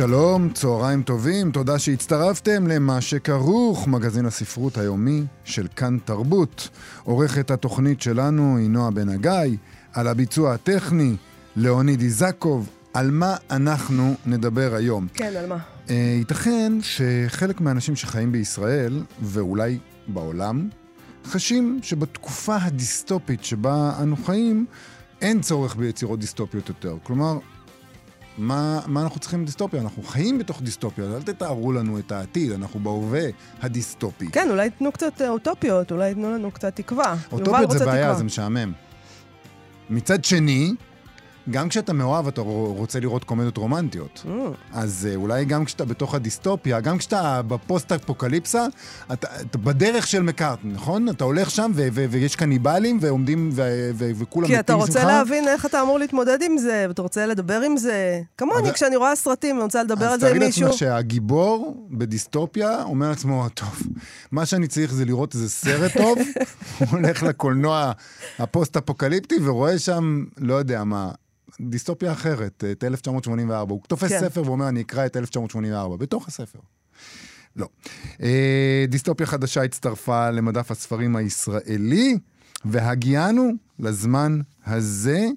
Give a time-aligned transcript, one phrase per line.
[0.00, 6.68] שלום, צהריים טובים, תודה שהצטרפתם למה שכרוך, מגזין הספרות היומי של כאן תרבות.
[7.04, 9.56] עורכת התוכנית שלנו היא נועה בן הגיא,
[9.92, 11.16] על הביצוע הטכני,
[11.56, 12.70] ליאוניד איזקוב.
[12.94, 15.06] על מה אנחנו נדבר היום?
[15.14, 15.58] כן, על מה?
[15.86, 19.78] Uh, ייתכן שחלק מהאנשים שחיים בישראל, ואולי
[20.08, 20.68] בעולם,
[21.24, 24.66] חשים שבתקופה הדיסטופית שבה אנו חיים,
[25.20, 26.96] אין צורך ביצירות דיסטופיות יותר.
[27.02, 27.38] כלומר,
[28.38, 29.80] מה, מה אנחנו צריכים דיסטופיה?
[29.80, 33.22] אנחנו חיים בתוך דיסטופיה, אל תתארו לנו את העתיד, אנחנו בהווה
[33.62, 34.30] הדיסטופי.
[34.30, 37.16] כן, אולי תנו קצת אוטופיות, אולי תנו לנו קצת תקווה.
[37.32, 38.14] אוטופיות זה בעיה, תקווה.
[38.14, 38.72] זה משעמם.
[39.90, 40.72] מצד שני,
[41.50, 44.22] גם כשאתה מאוהב אתה רוצה לראות קומדיות רומנטיות.
[44.24, 44.28] Mm.
[44.72, 48.66] אז uh, אולי גם כשאתה בתוך הדיסטופיה, גם כשאתה בפוסט-אפוקליפסה,
[49.12, 51.08] אתה, אתה בדרך של מקארטן, נכון?
[51.08, 54.66] אתה הולך שם ו- ו- ויש קניבלים ועומדים ו- ו- וכולם מתים שמך.
[54.66, 58.20] כי אתה רוצה להבין איך אתה אמור להתמודד עם זה, ואתה רוצה לדבר עם זה.
[58.38, 58.74] כמוני, אז...
[58.74, 60.48] כשאני רואה סרטים ואני רוצה לדבר על זה עם מישהו...
[60.48, 63.82] אז תראי לעצמך שהגיבור בדיסטופיה אומר לעצמו, טוב,
[64.32, 66.18] מה שאני צריך זה לראות איזה סרט טוב,
[66.78, 67.92] הוא הולך לקולנוע
[68.38, 71.10] הפוסט-אפוקליפטי ורואה שם, לא יודע מה,
[71.68, 73.72] דיסטופיה אחרת, את 1984.
[73.72, 74.20] הוא תופס כן.
[74.20, 76.58] ספר ואומר, אני אקרא את 1984, בתוך הספר.
[77.56, 77.68] לא.
[78.22, 82.18] אה, דיסטופיה חדשה הצטרפה למדף הספרים הישראלי,
[82.64, 85.28] והגיענו לזמן הזה.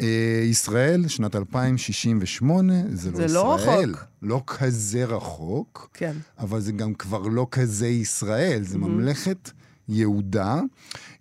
[0.00, 3.90] אה, ישראל, שנת 2068, זה לא זה לא ישראל.
[3.90, 4.04] רחוק.
[4.22, 6.12] לא כזה רחוק, כן.
[6.38, 8.78] אבל זה גם כבר לא כזה ישראל, זה mm-hmm.
[8.78, 9.50] ממלכת
[9.88, 10.60] יהודה,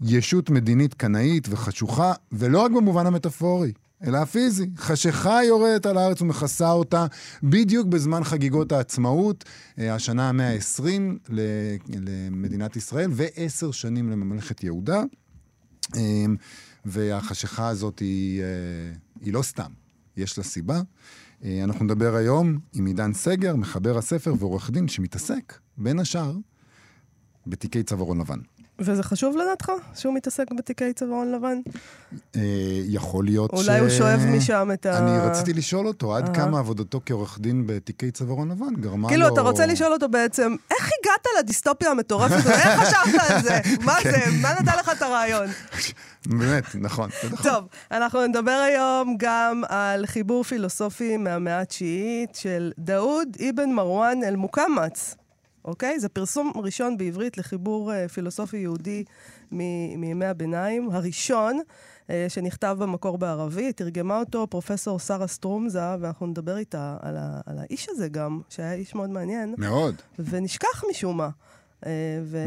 [0.02, 3.72] ישות מדינית קנאית וחשוכה, ולא רק במובן המטאפורי.
[4.04, 4.70] אלא הפיזי.
[4.78, 7.06] חשיכה יורדת על הארץ ומכסה אותה
[7.44, 9.44] בדיוק בזמן חגיגות העצמאות,
[9.80, 11.32] אה, השנה המאה ה-20
[11.90, 15.04] למדינת ישראל, ועשר שנים לממלכת יהודה.
[15.96, 16.26] אה,
[16.86, 18.48] והחשיכה הזאת היא, אה,
[19.22, 19.72] היא לא סתם,
[20.18, 20.82] יש לה סיבה.
[21.64, 26.34] אנחנו נדבר היום עם עידן סגר, מחבר הספר ועורך דין, שמתעסק, בין השאר,
[27.48, 28.40] בתיקי צווארון לבן.
[28.80, 31.58] וזה חשוב לדעתך שהוא מתעסק בתיקי צווארון לבן?
[32.36, 32.42] אה,
[32.86, 33.54] יכול להיות ש...
[33.54, 34.98] אולי הוא שואב משם את ה...
[34.98, 39.08] אני רציתי לשאול אותו, עד כמה עבודתו כעורך דין בתיקי צווארון לבן גרמה לו...
[39.08, 42.52] כאילו, אתה רוצה לשאול אותו בעצם, איך הגעת לדיסטופיה המטורפת הזאת?
[42.52, 43.60] איך חשבת על זה?
[43.86, 44.18] מה זה?
[44.42, 45.48] מה נתן לך את הרעיון?
[46.26, 47.10] באמת, נכון.
[47.44, 55.16] טוב, אנחנו נדבר היום גם על חיבור פילוסופי מהמאה התשיעית של דאוד אבן מרואן אל-מוקאמץ.
[55.66, 56.00] אוקיי?
[56.00, 59.04] זה פרסום ראשון בעברית לחיבור uh, פילוסופי יהודי
[59.52, 59.58] מ-
[60.02, 61.60] מימי הביניים, הראשון
[62.08, 67.58] uh, שנכתב במקור בערבית, תרגמה אותו פרופסור שרה סטרומזה, ואנחנו נדבר איתה על, ה- על
[67.60, 69.56] האיש הזה גם, שהיה איש מאוד מעניין.
[69.58, 69.96] מאוד.
[70.20, 71.30] ונשכח משום מה.
[71.84, 71.88] Uh,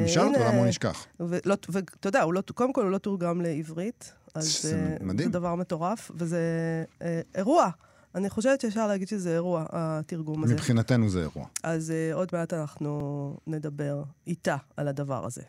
[0.05, 1.06] נשאל אותו למה הוא נשכח.
[1.21, 1.69] ואתה
[2.09, 4.12] יודע, לא, קודם כל הוא לא תורגם לעברית.
[4.35, 5.29] אז זה, מדהים.
[5.29, 6.39] זה דבר מטורף, וזה
[6.99, 7.03] uh,
[7.35, 7.69] אירוע.
[8.15, 10.55] אני חושבת שאפשר להגיד שזה אירוע, התרגום הזה.
[10.55, 11.47] מבחינתנו זה אירוע.
[11.63, 15.43] אז uh, עוד מעט אנחנו נדבר איתה על הדבר הזה.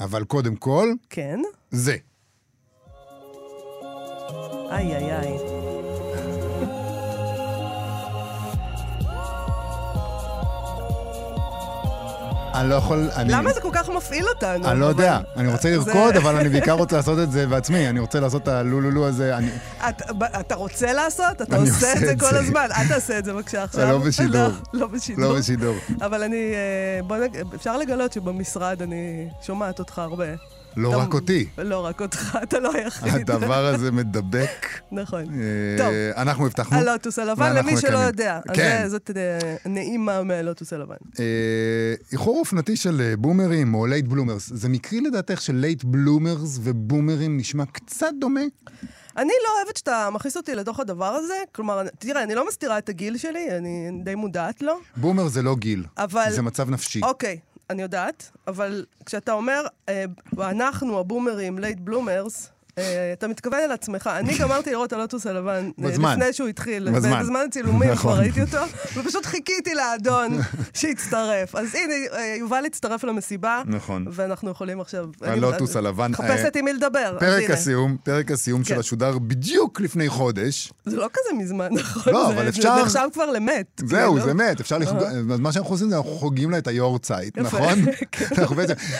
[0.00, 0.92] אבל קודם כל...
[1.10, 1.40] כן?
[1.70, 1.96] זה.
[4.70, 5.71] איי, איי, איי.
[12.54, 13.10] אני לא יכול...
[13.16, 13.32] אני...
[13.32, 14.68] למה זה כל כך מפעיל אותנו?
[14.70, 15.18] אני לא יודע.
[15.36, 17.88] אני רוצה לרקוד, אבל אני בעיקר רוצה לעשות את זה בעצמי.
[17.88, 19.38] אני רוצה לעשות את הלולולו הזה.
[20.40, 21.42] אתה רוצה לעשות?
[21.42, 22.66] אתה עושה את זה כל הזמן.
[22.76, 23.92] אל תעשה את זה בבקשה עכשיו.
[23.92, 24.40] לא בשידור.
[24.42, 25.24] לא, לא בשידור.
[25.24, 25.74] לא בשידור.
[26.00, 26.52] אבל אני...
[26.54, 30.26] אה, בוא נגיד, אפשר לגלות שבמשרד אני שומעת אותך הרבה.
[30.76, 31.46] לא רק אותי.
[31.58, 33.30] לא רק אותך, אתה לא היחיד.
[33.30, 34.66] הדבר הזה מדבק.
[34.92, 35.20] נכון.
[35.20, 35.92] אה, טוב.
[36.16, 36.78] אנחנו הבטחנו.
[36.78, 38.40] הלוטוס הלבן, למי שלא יודע.
[38.54, 38.84] כן.
[38.88, 40.96] זאת אה, נעימה מהלוטוס הלבן.
[41.20, 47.36] אה, איחור אופנתי של בומרים או late bloomers, זה מקרי לדעתך ש late bloomers ובומרים
[47.36, 48.40] נשמע קצת דומה?
[49.16, 51.34] אני לא אוהבת שאתה מכניס אותי לתוך הדבר הזה.
[51.52, 54.74] כלומר, תראה, אני לא מסתירה את הגיל שלי, אני די מודעת לו.
[54.96, 56.26] בומר זה לא גיל, אבל...
[56.30, 57.00] זה מצב נפשי.
[57.02, 57.38] אוקיי,
[57.72, 60.04] אני יודעת, אבל כשאתה אומר, אה,
[60.38, 62.50] אנחנו הבומרים, late bloomers,
[63.12, 64.10] אתה מתכוון אל עצמך.
[64.18, 65.88] אני גמרתי לראות הלוטוס הלבן אה.
[65.88, 66.90] לפני שהוא התחיל.
[66.90, 67.22] בזמן.
[67.22, 68.18] בזמן הצילומים כבר נכון.
[68.18, 68.58] ראיתי אותו,
[68.96, 70.38] ופשוט חיכיתי לאדון
[70.74, 71.54] שהצטרף.
[71.54, 74.04] אז הנה, אה, יובל הצטרף למסיבה, נכון.
[74.10, 75.06] ואנחנו יכולים עכשיו...
[75.22, 76.10] הלוטוס הלבן.
[76.10, 77.16] מחפשת עם מי לדבר.
[77.20, 77.50] פרק.
[77.50, 78.68] הסיום, פרק הסיום כן.
[78.74, 80.72] שלה שודר בדיוק לפני חודש.
[80.84, 82.12] זה לא כזה מזמן, נכון?
[82.12, 83.82] לא, אבל אפשר- זה עכשיו כבר למת.
[83.86, 84.26] זהו, כאילו.
[84.26, 85.02] זה מת, אפשר לחגוג,
[85.38, 87.84] מה שאנחנו עושים זה אנחנו חוגגים לה את היורצייט, נכון?
[88.12, 88.26] כן.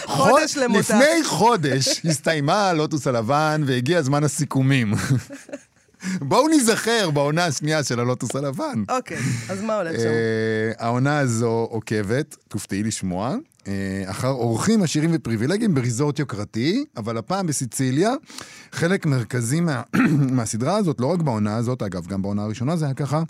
[0.06, 0.78] חודש חוד- למותה.
[0.80, 4.94] לפני חודש הסתיימה הלוטוס הלבן והגיע זמן הסיכומים.
[6.20, 8.84] בואו ניזכר בעונה השנייה של הלוטוס הלבן.
[8.88, 9.18] אוקיי,
[9.48, 10.06] אז מה הולך שם?
[10.06, 13.36] אה, העונה הזו עוקבת, תופתעי לשמוע,
[13.66, 18.12] אה, אחר אורחים עשירים ופריבילגיים בריזורט יוקרתי, אבל הפעם בסיציליה.
[18.72, 19.82] חלק מרכזי מה,
[20.36, 23.22] מהסדרה הזאת, לא רק בעונה הזאת, אגב, גם בעונה הראשונה זה היה ככה.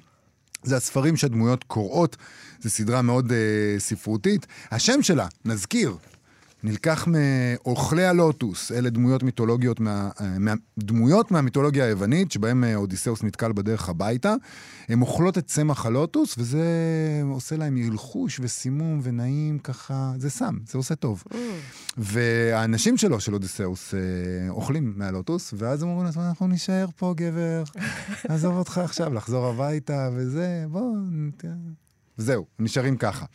[0.62, 2.16] זה הספרים שהדמויות קוראות,
[2.60, 4.46] זו סדרה מאוד אה, ספרותית.
[4.70, 5.96] השם שלה, נזכיר,
[6.64, 13.22] נלקח מאוכלי הלוטוס, אלה דמויות מיתולוגיות, מה, אה, מה, דמויות מהמיתולוגיה היוונית, שבהם אה, אודיסאוס
[13.22, 14.34] נתקל בדרך הביתה.
[14.88, 16.64] הן אוכלות את צמח הלוטוס, וזה
[17.30, 21.24] עושה להם הלחוש וסימום ונעים ככה, זה סם, זה עושה טוב.
[21.96, 24.00] והאנשים שלו, של אודיסאוס, אה,
[24.50, 27.62] אוכלים מהלוטוס, ואז הם אומרים לעצמם, אנחנו נישאר פה, גבר,
[28.28, 31.44] עזוב אותך עכשיו, לחזור הביתה וזה, בוא, נת-
[32.18, 33.26] וזהו, הם נשארים ככה.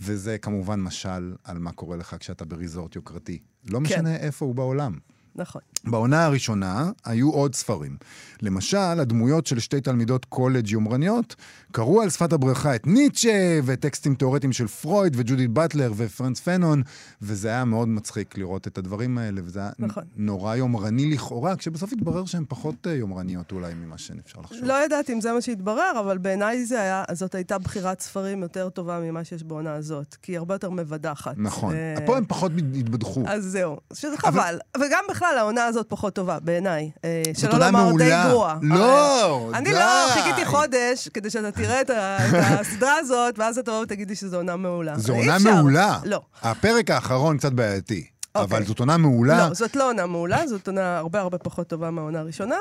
[0.00, 3.38] וזה כמובן משל על מה קורה לך כשאתה בריזורט יוקרתי.
[3.68, 4.98] לא משנה איפה הוא בעולם.
[5.40, 5.62] נכון.
[5.84, 7.96] בעונה הראשונה היו עוד ספרים.
[8.42, 11.36] למשל, הדמויות של שתי תלמידות קולג' יומרניות
[11.72, 16.82] קראו על שפת הברכה את ניטשה וטקסטים תיאורטיים של פרויד וג'ודית באטלר ופרנס פנון,
[17.22, 20.04] וזה היה מאוד מצחיק לראות את הדברים האלה, וזה היה נכון.
[20.16, 24.64] נורא יומרני לכאורה, כשבסוף התברר שהן פחות אה, יומרניות אולי ממה שאפשר לחשוב.
[24.64, 28.68] לא יודעת אם זה מה שהתברר, אבל בעיניי זה היה, זאת הייתה בחירת ספרים יותר
[28.68, 31.34] טובה ממה שיש בעונה הזאת, כי היא הרבה יותר מבדחת.
[31.36, 31.74] נכון.
[31.74, 33.24] אה, פה הם פחות התבדחו.
[33.26, 34.58] אז זהו, שזה חבל.
[34.76, 36.90] וגם בכלל, העונה הזאת פחות טובה, בעיניי.
[37.04, 38.10] אה, שלא לומר די.
[38.28, 38.56] גרועה.
[38.62, 39.74] לא, אה, אני די.
[39.74, 41.90] לא חיכיתי חודש כדי שאתה תראה את
[42.34, 44.98] הסדרה הזאת, ואז אתה תבוא ותגיד לי שזו עונה מעולה.
[44.98, 45.38] זו עונה.
[45.38, 45.98] מעולה.
[46.04, 46.20] לא.
[46.42, 48.06] הפרק האחרון קצת בעייתי.
[48.34, 48.58] אוקיי.
[48.58, 49.48] אבל זאת עונה מעולה.
[49.48, 52.54] לא, זאת לא עונה מעולה, זאת עונה הרבה הרבה פחות טובה מהעונה הראשונה,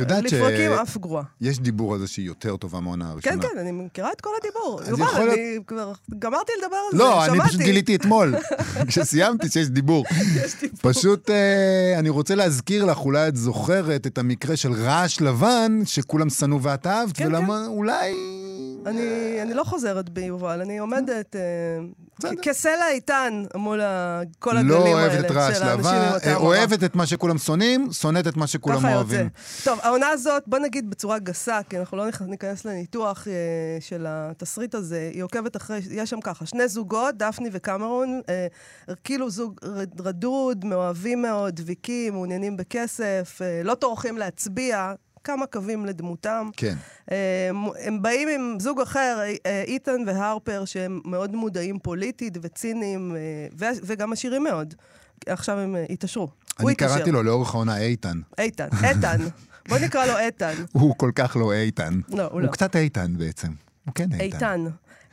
[0.00, 1.22] יודעת ש- ולפרקים אף גרועה.
[1.40, 3.42] יש דיבור על זה שהיא יותר טובה מהעונה הראשונה.
[3.42, 4.80] כן, כן, אני מכירה את כל הדיבור.
[4.88, 7.48] יובל, יכול אני כבר גמרתי לדבר על זה, לא, אני שמעתי.
[7.48, 8.34] פשוט גיליתי אתמול,
[8.88, 10.04] כשסיימתי שיש דיבור.
[10.82, 16.30] פשוט אה, אני רוצה להזכיר לך, אולי את זוכרת את המקרה של רעש לבן, שכולם
[16.30, 18.14] שנאו ואת אהבת, כן, ולמה אולי...
[18.86, 19.02] אני,
[19.42, 21.40] אני לא חוזרת בי, יובל, אני עומדת אה,
[22.42, 23.80] כסלע איתן מול
[24.38, 26.16] כל הגלים לא האלה אוהבת את רעש רמה.
[26.36, 29.28] אוהבת את מה שכולם שונאים, שונאת את מה שכולם אוהבים.
[29.64, 33.32] טוב, העונה הזאת, בוא נגיד בצורה גסה, כי אנחנו לא ניכנס לניתוח אה,
[33.80, 38.46] של התסריט הזה, היא עוקבת אחרי, יש שם ככה, שני זוגות, דפני וקמרון, אה,
[39.04, 39.60] כאילו זוג
[40.00, 44.94] רדוד, מאוהבים מאוד, דביקים, מעוניינים בכסף, לא טורחים להצביע.
[45.26, 46.50] כמה קווים לדמותם.
[46.56, 46.74] כן.
[47.10, 47.50] אה,
[47.80, 54.12] הם באים עם זוג אחר, אה, איתן והרפר, שהם מאוד מודעים פוליטית וציניים, אה, וגם
[54.12, 54.74] עשירים מאוד.
[55.26, 56.28] עכשיו הם אה, התעשרו.
[56.60, 56.76] הוא אני.
[56.76, 58.20] קראתי לו לאורך העונה איתן.
[58.38, 59.18] איתן, איתן.
[59.68, 60.54] בוא נקרא לו איתן.
[60.72, 62.00] הוא כל כך לא איתן.
[62.08, 62.48] לא, הוא הוא לא.
[62.48, 63.48] קצת איתן בעצם.
[63.84, 64.20] הוא כן איתן.
[64.20, 64.64] איתן.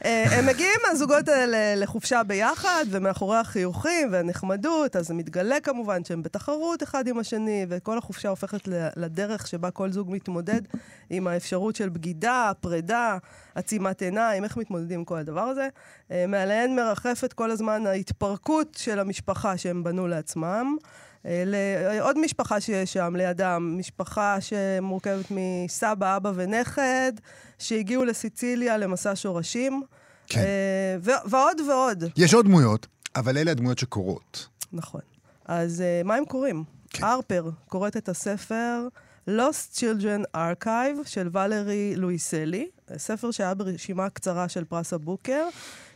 [0.05, 6.23] אה, הם מגיעים, הזוגות האלה, לחופשה ביחד, ומאחורי החיוכים והנחמדות, אז זה מתגלה כמובן שהם
[6.23, 10.61] בתחרות אחד עם השני, וכל החופשה הופכת לדרך שבה כל זוג מתמודד
[11.09, 13.17] עם האפשרות של בגידה, פרידה,
[13.55, 15.67] עצימת עיניים, איך מתמודדים עם כל הדבר הזה.
[16.11, 20.77] אה, מעליהן מרחפת כל הזמן ההתפרקות של המשפחה שהם בנו לעצמם.
[21.25, 27.13] לעוד משפחה שיש שם לידם, משפחה שמורכבת מסבא, אבא ונכד,
[27.59, 29.83] שהגיעו לסיציליה למסע שורשים.
[30.27, 30.39] כן.
[30.39, 32.03] אה, ו- ועוד ועוד.
[32.17, 34.47] יש עוד דמויות, אבל אלה הדמויות שקורות.
[34.73, 35.01] נכון.
[35.45, 36.63] אז אה, מה הם קוראים?
[36.89, 37.03] כן.
[37.03, 38.87] הרפר קוראת את הספר
[39.29, 45.47] Lost Children Archive של ולרי לואיסלי, ספר שהיה ברשימה קצרה של פרס הבוקר.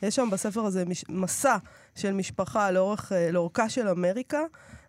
[0.01, 1.05] יש שם בספר הזה מש...
[1.09, 1.57] מסע
[1.95, 4.41] של משפחה לאורך, אה, לאורכה של אמריקה.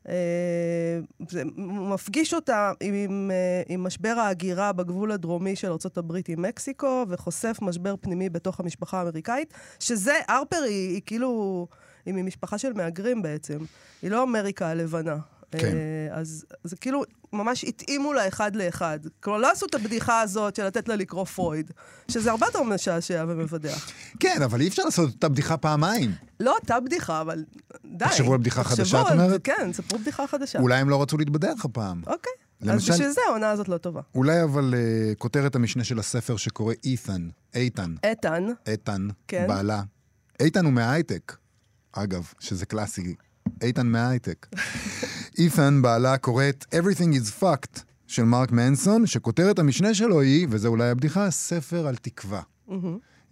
[0.08, 7.04] אה, זה מפגיש אותה עם, אה, עם משבר ההגירה בגבול הדרומי של ארה"ב עם מקסיקו,
[7.08, 11.66] וחושף משבר פנימי בתוך המשפחה האמריקאית, שזה, הרפר היא, היא כאילו,
[12.06, 13.58] היא ממשפחה של מהגרים בעצם.
[14.02, 15.16] היא לא אמריקה הלבנה.
[15.50, 15.76] כן.
[15.76, 17.02] אה, אז זה כאילו,
[17.32, 18.98] ממש התאימו לה אחד לאחד.
[19.20, 21.70] כלומר, לא עשו את הבדיחה הזאת של לתת לה לקרוא פרויד,
[22.10, 23.90] שזה הרבה יותר משעשע ומבדח.
[24.20, 26.12] כן, אבל אי אפשר לעשות את אותה בדיחה פעמיים.
[26.40, 27.44] לא אותה בדיחה, אבל
[27.84, 28.04] די.
[28.04, 29.40] תחשבו על בדיחה חדשה, את אומרת?
[29.44, 30.58] כן, ספרו בדיחה חדשה.
[30.58, 32.02] אולי הם לא רצו להתבדח הפעם.
[32.06, 32.32] אוקיי.
[32.62, 34.00] אז למשל- בשביל זה העונה הזאת לא טובה.
[34.14, 39.44] אולי אבל uh, כותרת המשנה של הספר שקורא אית'ן, איתן, איתן, איתן, כן.
[39.48, 39.82] בעלה.
[40.40, 41.36] איתן הוא מההייטק,
[41.92, 43.14] אגב, שזה קלאסי.
[43.62, 44.46] איתן מההייטק.
[45.38, 50.90] אית'ן, בעלה, קוראת Everything is fucked של מרק מנסון, שכותרת המשנה שלו היא, וזה אולי
[50.90, 52.42] הבדיחה, ספר על תקווה.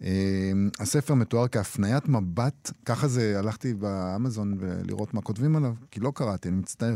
[0.03, 6.11] אה, הספר מתואר כהפניית מבט, ככה זה, הלכתי באמזון לראות מה כותבים עליו, כי לא
[6.15, 6.95] קראתי, אני מצטער.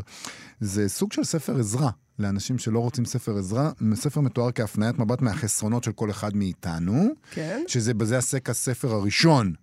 [0.60, 3.72] זה סוג של ספר עזרה לאנשים שלא רוצים ספר עזרה.
[3.94, 7.64] ספר מתואר כהפניית מבט מהחסרונות של כל אחד מאיתנו, כן.
[7.68, 9.54] שזה בזה עסק הספר הראשון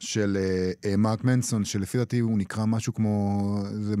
[0.00, 3.62] של אה, אה, מרק מנסון, שלפי דעתי הוא נקרא משהו כמו...
[3.72, 3.94] זה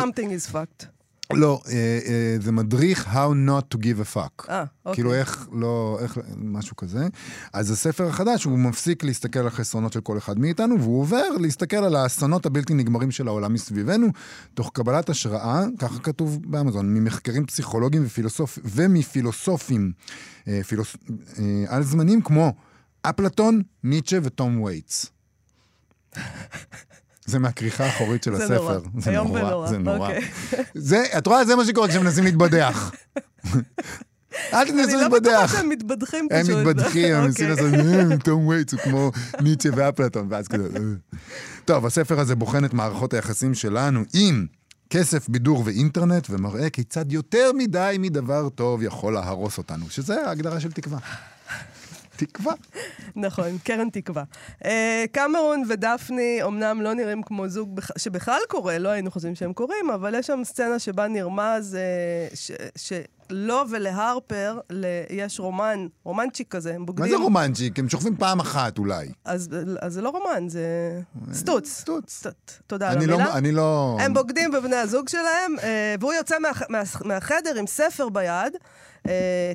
[0.00, 0.86] Something is fucked.
[1.32, 1.72] לא, אה,
[2.06, 4.48] אה, זה מדריך How not to give a fuck.
[4.48, 4.94] אה, אוקיי.
[4.94, 7.06] כאילו איך לא, איך, משהו כזה.
[7.52, 11.76] אז הספר החדש, הוא מפסיק להסתכל על החסרונות של כל אחד מאיתנו, והוא עובר להסתכל
[11.76, 14.08] על האסונות הבלתי נגמרים של העולם מסביבנו,
[14.54, 18.58] תוך קבלת השראה, ככה כתוב באמזון, ממחקרים פסיכולוגיים ופילוסופ...
[18.64, 19.92] ומפילוסופים
[20.48, 20.96] אה, פילוס...
[21.38, 22.52] אה, על זמנים כמו
[23.02, 25.15] אפלטון, ניטשה ותום וייטס.
[27.26, 28.56] זה מהכריכה האחורית של זה הספר.
[28.58, 29.00] נורא.
[29.00, 30.10] זה נורא, זה נורא.
[30.74, 32.92] זה, את רואה, זה מה שקורה כשמנסים להתבדח.
[34.52, 35.52] אל אני תנסו לא בטוחה להתבדח.
[35.56, 36.56] שהם מתבדחים הם פשוט.
[36.56, 37.66] מתבדחים, הם מנסים אוקיי.
[37.66, 40.68] לעשות, "אה, תום וייטס הוא כמו ניטשה ואפלטון, ואז כזה...
[40.76, 41.18] "אה".
[41.64, 44.46] טוב, הספר הזה בוחן את מערכות היחסים שלנו עם
[44.90, 50.72] כסף, בידור ואינטרנט, ומראה כיצד יותר מדי מדבר טוב יכול להרוס אותנו, שזה ההגדרה של
[50.72, 50.98] תקווה.
[52.16, 52.54] תקווה.
[53.16, 54.22] נכון, קרן תקווה.
[54.64, 59.52] אה, קמרון ודפני אמנם לא נראים כמו זוג בכ- שבכלל קורה, לא היינו חושבים שהם
[59.52, 62.28] קורים, אבל יש שם סצנה שבה נרמז אה,
[62.76, 64.60] שלו ולהרפר
[65.10, 67.04] יש רומן, רומנצ'יק כזה, הם בוגדים.
[67.12, 67.78] מה זה רומנצ'יק?
[67.78, 69.08] הם שוכבים פעם אחת אולי.
[69.24, 69.48] אז,
[69.80, 70.66] אז זה לא רומן, זה
[71.32, 71.68] סטוץ.
[72.08, 72.24] סטוץ.
[72.66, 73.24] תודה על אני המילה.
[73.24, 73.32] לא...
[73.36, 73.96] אני לא...
[74.00, 78.52] הם בוגדים בבני הזוג שלהם, אה, והוא יוצא מה, מה, מהחדר עם ספר ביד,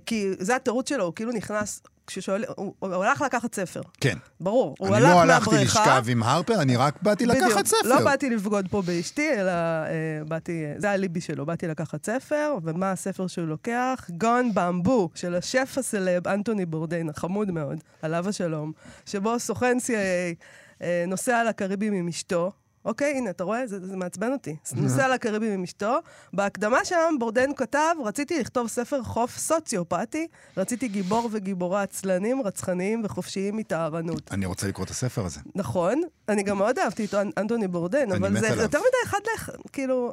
[0.05, 3.81] כי זה התירוץ שלו, הוא כאילו נכנס, כששואל, הוא, הוא הלך לקחת ספר.
[4.01, 4.17] כן.
[4.39, 5.79] ברור, הוא אני הלך לא הלכתי מהבריכה.
[5.79, 7.67] לשכב עם הרפר, אני רק באתי לקחת בדיוק.
[7.67, 7.89] ספר.
[7.89, 9.87] לא באתי לבגוד פה באשתי, אלא אה,
[10.27, 14.09] באתי, זה האליבי שלו, באתי לקחת ספר, ומה הספר שהוא לוקח?
[14.17, 18.71] גון במבו, של השף הסלב אנטוני בורדיין, החמוד מאוד, עליו השלום,
[19.05, 20.35] שבו סוכן CIA
[20.81, 22.51] אה, נוסע לקריבים עם אשתו.
[22.85, 23.67] אוקיי, הנה, אתה רואה?
[23.67, 24.55] זה, זה מעצבן אותי.
[24.75, 25.97] נוסע לקריבים עם אשתו.
[26.33, 33.57] בהקדמה שם, בורדיין כתב, רציתי לכתוב ספר חוף סוציופטי, רציתי גיבור וגיבורה עצלנים, רצחניים וחופשיים
[33.57, 34.31] מטהרנות.
[34.31, 35.39] אני רוצה לקרוא את הספר הזה.
[35.55, 38.61] נכון, אני גם מאוד אהבתי את אנ- אנטוני בורדן, אבל זה עליו.
[38.61, 40.11] יותר מדי אחד לאחד, כאילו,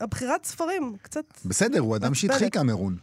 [0.00, 1.24] הבחירת ספרים, קצת...
[1.44, 2.52] בסדר, הוא אדם מעצבנת.
[2.52, 2.96] קמרון.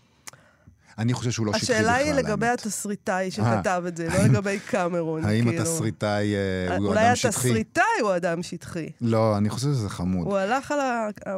[0.98, 1.75] אני חושב שהוא לא שטחי בכלל.
[1.75, 2.48] השאלה היא לגבי.
[2.48, 5.25] התסריטאי שכתב את זה, לא לגבי קמרון.
[5.25, 5.62] האם כאילו.
[5.62, 7.28] התסריטאי אה, הוא אולי אדם שטחי?
[7.48, 8.90] התסריטאי הוא אדם שטחי.
[9.02, 10.28] לא, אני חושב שזה חמוד.
[10.28, 10.74] הוא הלך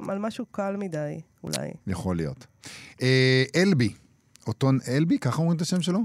[0.09, 1.71] על משהו קל מדי, אולי.
[1.87, 2.45] יכול להיות.
[3.01, 3.93] אה, אלבי,
[4.47, 5.99] אוטון אלבי, ככה אומרים את השם שלו?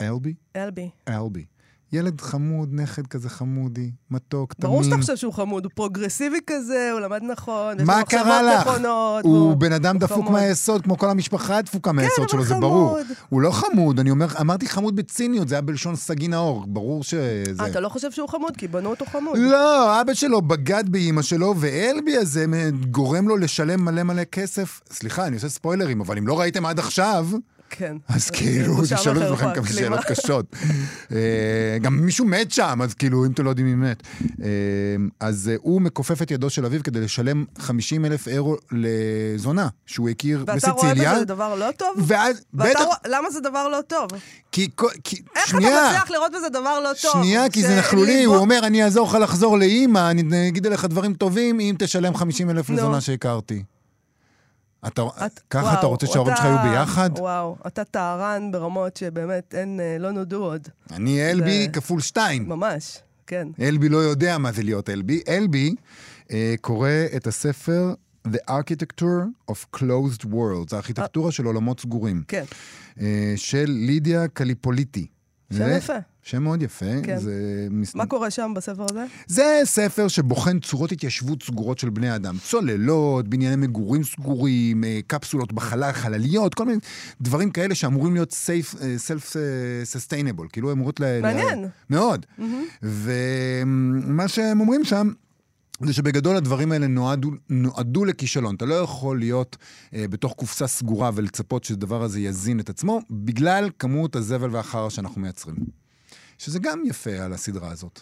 [0.00, 0.34] אלבי?
[0.56, 0.90] אלבי.
[1.08, 1.44] אלבי.
[1.92, 4.70] ילד חמוד, נכד כזה חמודי, מתוק, תמים.
[4.72, 8.20] ברור שאתה חושב שהוא חמוד, הוא פרוגרסיבי כזה, הוא למד נכון, יש מה לו קרה
[8.42, 8.68] מחשבות לך?
[8.74, 10.32] נכונות, הוא והוא- בן אדם הוא דפוק חמוד.
[10.32, 12.60] מהיסוד, כמו כל המשפחה הדפוקה מהיסוד אבל שלו, זה חמוד.
[12.62, 12.98] ברור.
[13.28, 17.22] הוא לא חמוד, אני אומר, אמרתי חמוד בציניות, זה היה בלשון סגי נאור, ברור שזה...
[17.60, 18.56] אה, אתה לא חושב שהוא חמוד?
[18.56, 19.38] כי בנו אותו חמוד.
[19.38, 22.44] לא, אבא שלו בגד באימא שלו, ואלבי הזה
[22.90, 24.80] גורם לו לשלם מלא מלא כסף.
[24.92, 27.26] סליחה, אני עושה ספוילרים, אבל אם לא ראיתם עד עכשיו,
[27.70, 27.96] כן.
[28.08, 29.68] אז כאילו, תשאלו את עצמכם כמה.
[29.68, 30.56] שאלות קשות.
[31.12, 34.02] אה, גם מישהו מת שם, אז כאילו, אם אתם לא יודעים מי מת.
[34.42, 34.46] אה,
[35.20, 40.08] אז אה, הוא מכופף את ידו של אביו כדי לשלם 50 אלף אירו לזונה, שהוא
[40.08, 41.14] הכיר ואתה רואה בסיציליה.
[41.14, 41.88] בזה דבר לא טוב?
[41.98, 44.10] ואז, בטח, למה זה דבר לא טוב?
[44.52, 44.68] כי,
[45.04, 45.78] כי, איך שנייה.
[45.78, 47.12] אתה מצליח לראות בזה דבר לא טוב?
[47.12, 51.14] שנייה, כי זה נכלולי, הוא אומר, אני אעזור לך לחזור לאימא, אני אגיד עליך דברים
[51.14, 52.70] טובים אם תשלם 50 אלף.
[52.70, 53.62] לזונה שהכרתי.
[54.86, 57.10] אתה, את- ככה וואו, אתה רוצה שההורים שלך יהיו ביחד?
[57.18, 60.68] וואו, אתה טהרן ברמות שבאמת אין, אה, לא נודעו עוד.
[60.92, 62.48] אני אלבי זה- כפול שתיים.
[62.48, 63.48] ממש, כן.
[63.60, 65.20] אלבי לא יודע מה זה להיות אלבי.
[65.28, 65.74] אלבי
[66.30, 67.94] אה, קורא את הספר
[68.28, 72.44] The Architecture of Closed Worlds, הארכיטקטורה של עולמות סגורים, כן.
[73.00, 75.06] אה, של לידיה קליפוליטי.
[75.52, 75.96] שם יפה.
[76.22, 77.02] שם מאוד יפה.
[77.02, 77.18] כן.
[77.18, 77.68] זה.
[77.94, 79.04] מה קורה שם בספר הזה?
[79.26, 82.36] זה ספר שבוחן צורות התיישבות סגורות של בני אדם.
[82.44, 86.78] צוללות, בנייני מגורים סגורים, אה, קפסולות בחלל, חלליות, כל מיני
[87.20, 91.20] דברים כאלה שאמורים להיות safe, אה, self-sustainable, כאילו אמורות ל...
[91.22, 91.64] מעניין.
[91.64, 91.66] ל...
[91.90, 92.26] מאוד.
[92.82, 95.10] ומה שהם אומרים שם...
[95.84, 98.54] זה שבגדול הדברים האלה נועדו, נועדו לכישלון.
[98.54, 99.56] אתה לא יכול להיות
[99.94, 105.20] אה, בתוך קופסה סגורה ולצפות שהדבר הזה יזין את עצמו, בגלל כמות הזבל והחרא שאנחנו
[105.20, 105.56] מייצרים.
[106.38, 108.00] שזה גם יפה על הסדרה הזאת.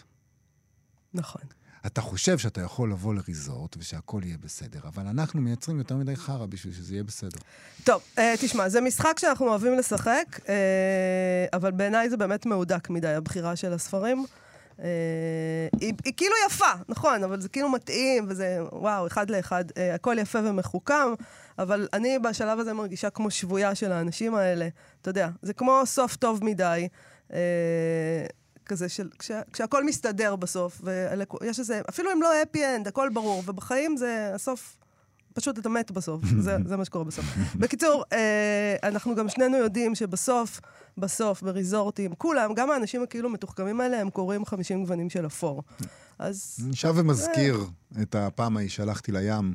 [1.13, 1.41] נכון.
[1.85, 6.45] אתה חושב שאתה יכול לבוא לריזורט ושהכול יהיה בסדר, אבל אנחנו מייצרים יותר מדי חרא
[6.45, 7.39] בשביל שזה יהיה בסדר.
[7.83, 13.07] טוב, אה, תשמע, זה משחק שאנחנו אוהבים לשחק, אה, אבל בעיניי זה באמת מהודק מדי,
[13.07, 14.25] הבחירה של הספרים.
[14.83, 19.95] אה, היא, היא כאילו יפה, נכון, אבל זה כאילו מתאים, וזה, וואו, אחד לאחד, אה,
[19.95, 21.13] הכל יפה ומחוכם,
[21.59, 24.67] אבל אני בשלב הזה מרגישה כמו שבויה של האנשים האלה.
[25.01, 26.87] אתה יודע, זה כמו סוף טוב מדי.
[27.33, 27.39] אה,
[28.65, 33.43] כזה של, כשה, כשהכל מסתדר בסוף, ויש איזה, אפילו אם לא happy end, הכל ברור,
[33.45, 34.77] ובחיים זה הסוף,
[35.35, 37.25] פשוט אתה מת בסוף, זה, זה מה שקורה בסוף.
[37.55, 40.61] בקיצור, אה, אנחנו גם שנינו יודעים שבסוף,
[40.97, 45.63] בסוף, בריזורטים, כולם, גם האנשים הכאילו מתוחכמים האלה, הם קוראים 50 גוונים של אפור.
[46.19, 46.59] אז...
[46.65, 47.65] אני שב ומזכיר
[48.01, 49.53] את הפעם ההיא שהלכתי לים.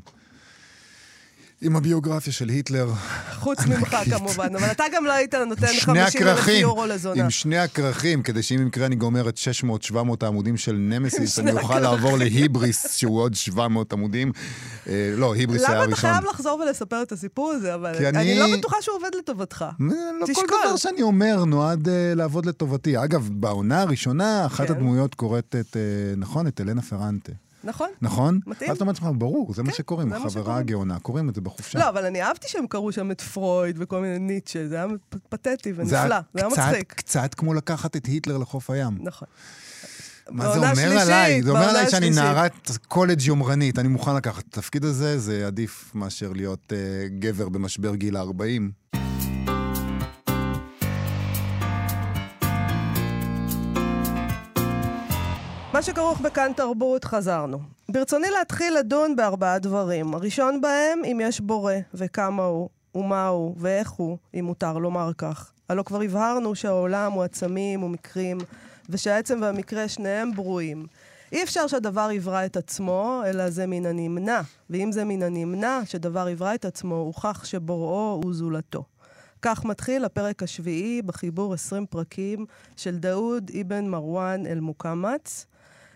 [1.62, 2.90] עם הביוגרפיה של היטלר.
[3.34, 7.24] חוץ ממך כמובן, אבל אתה גם לא היית נותן עם שני 50 אלף יורו לזונה.
[7.24, 9.38] עם שני הכרכים, כדי שאם במקרה אני גומר את
[9.92, 14.32] 600-700 העמודים של נמסיס, אני אוכל לעבור להיבריס, שהוא עוד 700 עמודים.
[14.88, 16.10] אה, לא, היבריס היה למה אתה הראשון.
[16.10, 17.74] חייב לחזור ולספר את הסיפור הזה?
[17.74, 19.62] אבל אני לא בטוחה שהוא עובד לטובתך.
[19.62, 19.86] אה,
[20.20, 20.58] לא כל תשקול.
[20.64, 23.04] דבר שאני אומר נועד uh, לעבוד לטובתי.
[23.04, 24.72] אגב, בעונה הראשונה, אחת כן.
[24.72, 25.76] הדמויות קוראת את,
[26.16, 27.32] נכון, את אלנה פרנטה.
[27.64, 27.88] נכון?
[28.02, 28.40] נכון?
[28.46, 28.70] מתאים.
[28.70, 30.58] אז אתה אומר לעצמך, ברור, זה מה כן, שקוראים, זה מה החברה שקוראים.
[30.60, 31.78] הגאונה, קוראים את זה בחופשה.
[31.78, 34.86] לא, אבל אני אהבתי שהם קראו שם את פרויד וכל מיני ניטשה, זה היה
[35.28, 35.90] פתטי זה ונפלא,
[36.34, 36.92] זה היה קצת- מצחיק.
[36.92, 38.98] קצת כמו לקחת את היטלר לחוף הים.
[39.02, 39.28] נכון.
[40.30, 41.42] מה זה אומר שלישית, עליי?
[41.42, 42.22] זה אומר עליי שאני שלישית.
[42.24, 46.78] נערת קולג' יומרנית, אני מוכן לקחת את התפקיד הזה, זה עדיף מאשר להיות אה,
[47.18, 48.98] גבר במשבר גיל ה-40.
[55.80, 57.58] מה שכרוך בכאן תרבות, חזרנו.
[57.88, 60.14] ברצוני להתחיל לדון בארבעה דברים.
[60.14, 65.52] הראשון בהם, אם יש בורא, וכמה הוא, ומה הוא, ואיך הוא, אם מותר לומר כך.
[65.68, 68.38] הלא כבר הבהרנו שהעולם הוא עצמים ומקרים,
[68.90, 70.86] ושהעצם והמקרה שניהם ברואים.
[71.32, 74.40] אי אפשר שהדבר יברא את עצמו, אלא זה מן הנמנע.
[74.70, 78.84] ואם זה מן הנמנע שדבר יברא את עצמו, הוכח שבוראו הוא זולתו.
[79.42, 82.46] כך מתחיל הפרק השביעי בחיבור 20 פרקים
[82.76, 85.46] של דאוד אבן מרואן אל-מוקמץ,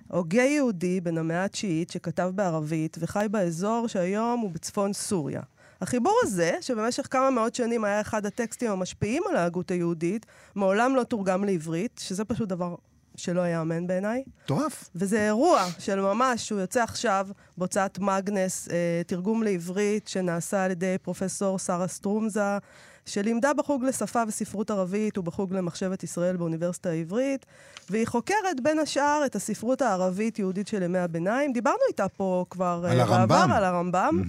[0.09, 5.43] הוגה יהודי בן המאה התשיעית שכתב בערבית וחי באזור שהיום הוא בצפון סוריה.
[5.81, 11.03] החיבור הזה, שבמשך כמה מאות שנים היה אחד הטקסטים המשפיעים על ההגות היהודית, מעולם לא
[11.03, 12.75] תורגם לעברית, שזה פשוט דבר
[13.17, 14.23] שלא ייאמן בעיניי.
[14.45, 14.91] מטורף.
[14.95, 20.97] וזה אירוע של ממש, שהוא יוצא עכשיו בהוצאת מאגנס, אה, תרגום לעברית, שנעשה על ידי
[21.03, 22.59] פרופסור שרה סטרומזה,
[23.07, 27.47] שלימדה בחוג לשפה וספרות ערבית ובחוג למחשבת ישראל באוניברסיטה העברית,
[27.91, 31.53] והיא חוקרת בין השאר את הספרות הערבית-יהודית של ימי הביניים.
[31.53, 33.29] דיברנו איתה פה כבר על אה, הרמב"ם.
[33.29, 34.23] בעבר, על הרמב"ם.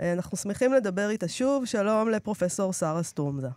[0.00, 1.64] אה, אנחנו שמחים לדבר איתה שוב.
[1.64, 3.48] שלום לפרופסור שרה סטרומזה.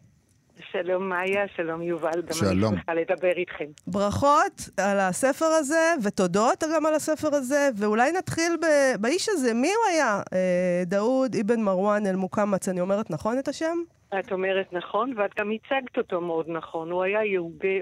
[0.72, 2.74] שלום מאיה, שלום יובל, גם שלום.
[2.74, 3.66] אני שמחה לדבר איתכם.
[3.88, 9.54] ברכות על הספר הזה, ותודות גם על הספר הזה, ואולי נתחיל ב- באיש הזה.
[9.54, 10.22] מי הוא היה?
[10.34, 13.78] אה, דאוד אבן מרואן אל-מוקמץ, אני אומרת נכון את השם?
[14.20, 16.92] את אומרת נכון, ואת גם הצגת אותו מאוד נכון.
[16.92, 17.20] הוא היה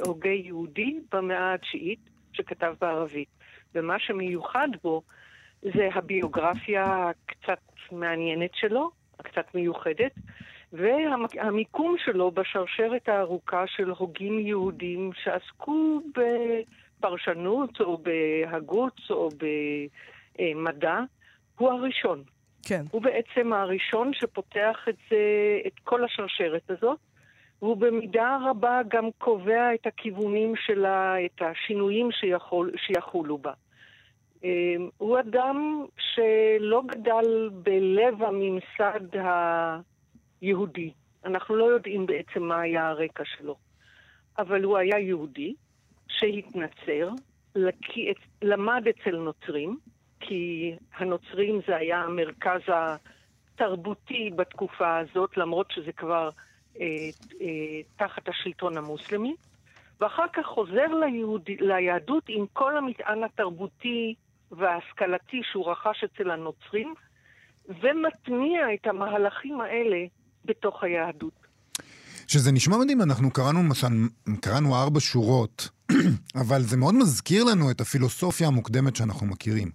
[0.06, 2.00] הוגה יהודי במאה התשיעית,
[2.34, 3.30] שכתב בערבית.
[3.76, 5.02] ומה שמיוחד בו
[5.62, 10.12] זה הביוגרפיה הקצת מעניינת שלו, הקצת מיוחדת,
[10.74, 16.02] והמיקום שלו בשרשרת הארוכה של הוגים יהודים שעסקו
[17.00, 19.30] בפרשנות או בהגות או
[20.40, 21.00] במדע,
[21.58, 22.24] הוא הראשון.
[22.64, 22.84] כן.
[22.92, 25.18] הוא בעצם הראשון שפותח את, זה,
[25.68, 27.00] את כל השרשרת הזאת,
[27.62, 33.54] והוא במידה רבה גם קובע את הכיוונים שלה, את השינויים שיכול, שיחולו בה.
[34.44, 39.18] אה, הוא אדם שלא גדל בלב הממסד
[40.42, 40.92] היהודי.
[41.26, 43.56] אנחנו לא יודעים בעצם מה היה הרקע שלו.
[44.38, 45.54] אבל הוא היה יהודי
[46.08, 47.10] שהתנצר,
[48.42, 49.78] למד אצל נוצרים,
[50.28, 56.30] כי הנוצרים זה היה המרכז התרבותי בתקופה הזאת, למרות שזה כבר
[56.80, 56.86] אה,
[57.42, 59.36] אה, תחת השלטון המוסלמי,
[60.02, 61.42] ואחר כך חוזר ליהוד...
[61.60, 64.16] ליהדות עם כל המטען התרבותי
[64.52, 66.94] וההשכלתי שהוא רכש אצל הנוצרים,
[67.70, 70.06] ומטמיע את המהלכים האלה
[70.46, 71.44] בתוך היהדות.
[72.28, 73.60] שזה נשמע מדהים, אנחנו קראנו
[74.42, 75.70] קראנו ארבע שורות,
[76.42, 79.72] אבל זה מאוד מזכיר לנו את הפילוסופיה המוקדמת שאנחנו מכירים.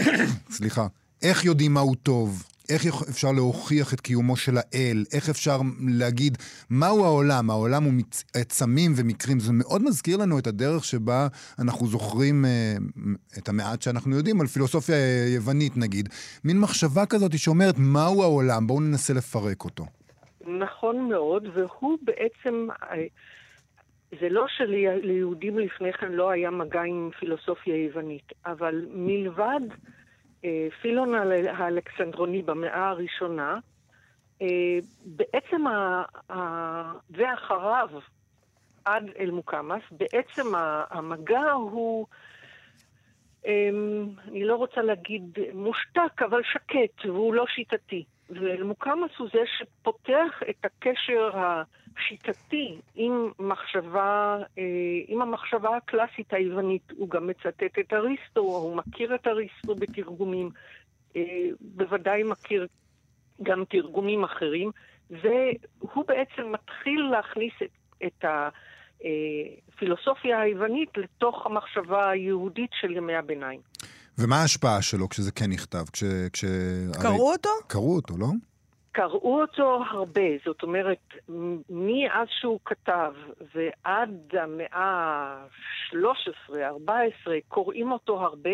[0.50, 0.86] סליחה.
[1.22, 2.42] איך יודעים מהו טוב?
[2.68, 5.04] איך אפשר להוכיח את קיומו של האל?
[5.12, 6.38] איך אפשר להגיד
[6.70, 7.50] מהו העולם?
[7.50, 9.40] העולם הוא מצ- עצמים ומקרים.
[9.40, 11.28] זה מאוד מזכיר לנו את הדרך שבה
[11.58, 12.76] אנחנו זוכרים אה,
[13.38, 16.08] את המעט שאנחנו יודעים על פילוסופיה אה, יוונית נגיד.
[16.44, 19.86] מין מחשבה כזאת שאומרת מהו העולם, בואו ננסה לפרק אותו.
[20.60, 23.04] נכון מאוד, והוא בעצם, אה,
[24.20, 29.60] זה לא שליהודים לפני כן לא היה מגע עם פילוסופיה יוונית, אבל מלבד
[30.44, 33.58] אה, פילון האל- האלכסנדרוני במאה הראשונה,
[34.42, 36.38] אה, בעצם, ה, ה,
[37.10, 37.88] ואחריו
[38.84, 42.06] עד אל מוקמאס, בעצם ה- המגע הוא
[43.46, 45.22] אמ, אני לא רוצה להגיד
[45.54, 48.04] מושתק, אבל שקט, והוא לא שיטתי.
[48.30, 54.62] ומוקמאס הוא זה שפותח את הקשר השיטתי עם מחשבה, אה,
[55.08, 56.92] עם המחשבה הקלאסית היוונית.
[56.96, 60.50] הוא גם מצטט את אריסטו, הוא מכיר את אריסטו בתרגומים,
[61.16, 62.66] אה, בוודאי מכיר
[63.42, 64.70] גם תרגומים אחרים,
[65.10, 67.70] והוא בעצם מתחיל להכניס את,
[68.06, 68.24] את
[69.74, 73.60] הפילוסופיה היוונית לתוך המחשבה היהודית של ימי הביניים.
[74.18, 75.84] ומה ההשפעה שלו כשזה כן נכתב?
[75.92, 76.04] כש...
[76.32, 76.44] כש...
[77.02, 77.48] קראו אותו?
[77.66, 78.26] קראו אותו, לא?
[78.92, 81.14] קראו אותו הרבה, זאת אומרת,
[81.70, 83.12] מאז שהוא כתב
[83.54, 85.46] ועד המאה
[85.92, 88.50] ה-13-14 קוראים אותו הרבה,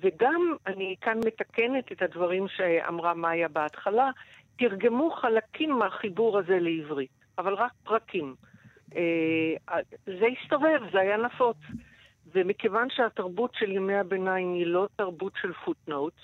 [0.00, 4.10] וגם, אני כאן מתקנת את הדברים שאמרה מאיה בהתחלה,
[4.58, 8.34] תרגמו חלקים מהחיבור הזה לעברית, אבל רק פרקים.
[8.96, 11.56] אה, זה הסתובב, זה היה נפוץ.
[12.36, 16.14] ומכיוון שהתרבות של ימי הביניים היא לא תרבות של פוטנוט,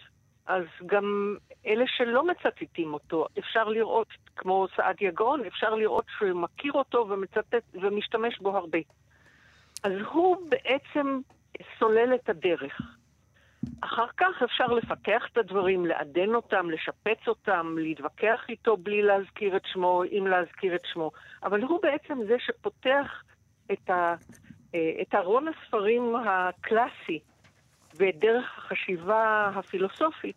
[0.47, 6.73] אז גם אלה שלא מצטטים אותו, אפשר לראות, כמו סעדיה גאון, אפשר לראות שהוא מכיר
[6.73, 8.79] אותו ומצטט ומשתמש בו הרבה.
[9.85, 11.21] אז הוא בעצם
[11.79, 12.81] סולל את הדרך.
[13.81, 19.63] אחר כך אפשר לפתח את הדברים, לעדן אותם, לשפץ אותם, להתווכח איתו בלי להזכיר את
[19.73, 21.11] שמו, אם להזכיר את שמו.
[21.43, 23.23] אבל הוא בעצם זה שפותח
[23.73, 24.15] את, ה,
[25.03, 27.19] את ארון הספרים הקלאסי
[27.95, 30.37] ואת דרך החשיבה הפילוסופית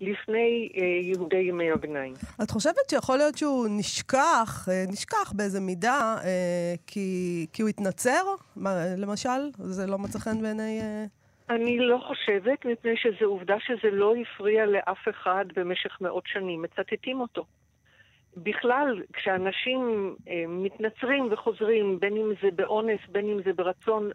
[0.00, 2.14] לפני אה, יהודי ימי הביניים.
[2.42, 6.16] את חושבת שיכול להיות שהוא נשכח, אה, נשכח באיזה מידה,
[6.86, 8.24] כי, כי הוא התנצר?
[8.96, 9.50] למשל?
[9.56, 10.80] זה לא מצא חן בעיני...
[11.50, 16.62] אני לא חושבת, מפני שזו עובדה שזה לא הפריע לאף אחד במשך מאות שנים.
[16.62, 17.44] מצטטים אותו.
[18.36, 24.10] בכלל, כשאנשים אה, מתנצרים וחוזרים, בין אם זה באונס, בין אם זה ברצון,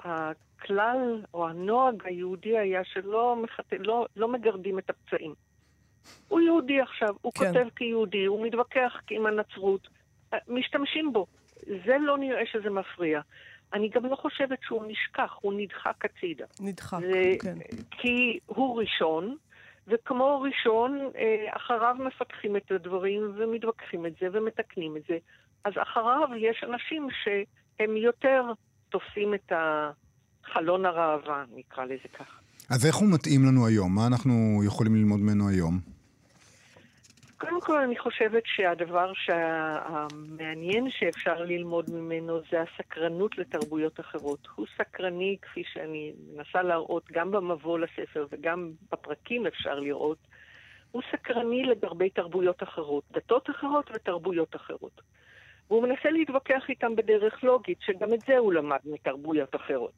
[0.00, 3.72] הכלל או הנוהג היהודי היה שלא מחת...
[3.78, 5.34] לא, לא מגרדים את הפצעים.
[6.28, 7.46] הוא יהודי עכשיו, הוא כן.
[7.46, 9.88] כותב כיהודי, הוא מתווכח עם הנצרות,
[10.34, 11.26] אה, משתמשים בו.
[11.86, 13.20] זה לא נראה שזה מפריע.
[13.72, 16.44] אני גם לא חושבת שהוא נשכח, הוא נדחק הצידה.
[16.60, 17.58] נדחק, זה, כן.
[17.90, 19.36] כי הוא ראשון,
[19.88, 25.18] וכמו ראשון, אה, אחריו מפתחים את הדברים ומתווכחים את זה ומתקנים את זה.
[25.64, 28.42] אז אחריו יש אנשים שהם יותר
[28.88, 32.38] תופסים את החלון הראווה, נקרא לזה ככה.
[32.70, 33.94] אז איך הוא מתאים לנו היום?
[33.94, 35.93] מה אנחנו יכולים ללמוד ממנו היום?
[37.38, 39.12] קודם כל, אני חושבת שהדבר
[39.84, 44.48] המעניין שאפשר ללמוד ממנו זה הסקרנות לתרבויות אחרות.
[44.54, 50.18] הוא סקרני, כפי שאני מנסה להראות, גם במבוא לספר וגם בפרקים אפשר לראות,
[50.90, 55.00] הוא סקרני לגבי תרבויות אחרות, דתות אחרות ותרבויות אחרות.
[55.68, 59.92] והוא מנסה להתווכח איתם בדרך לוגית, שגם את זה הוא למד מתרבויות אחרות.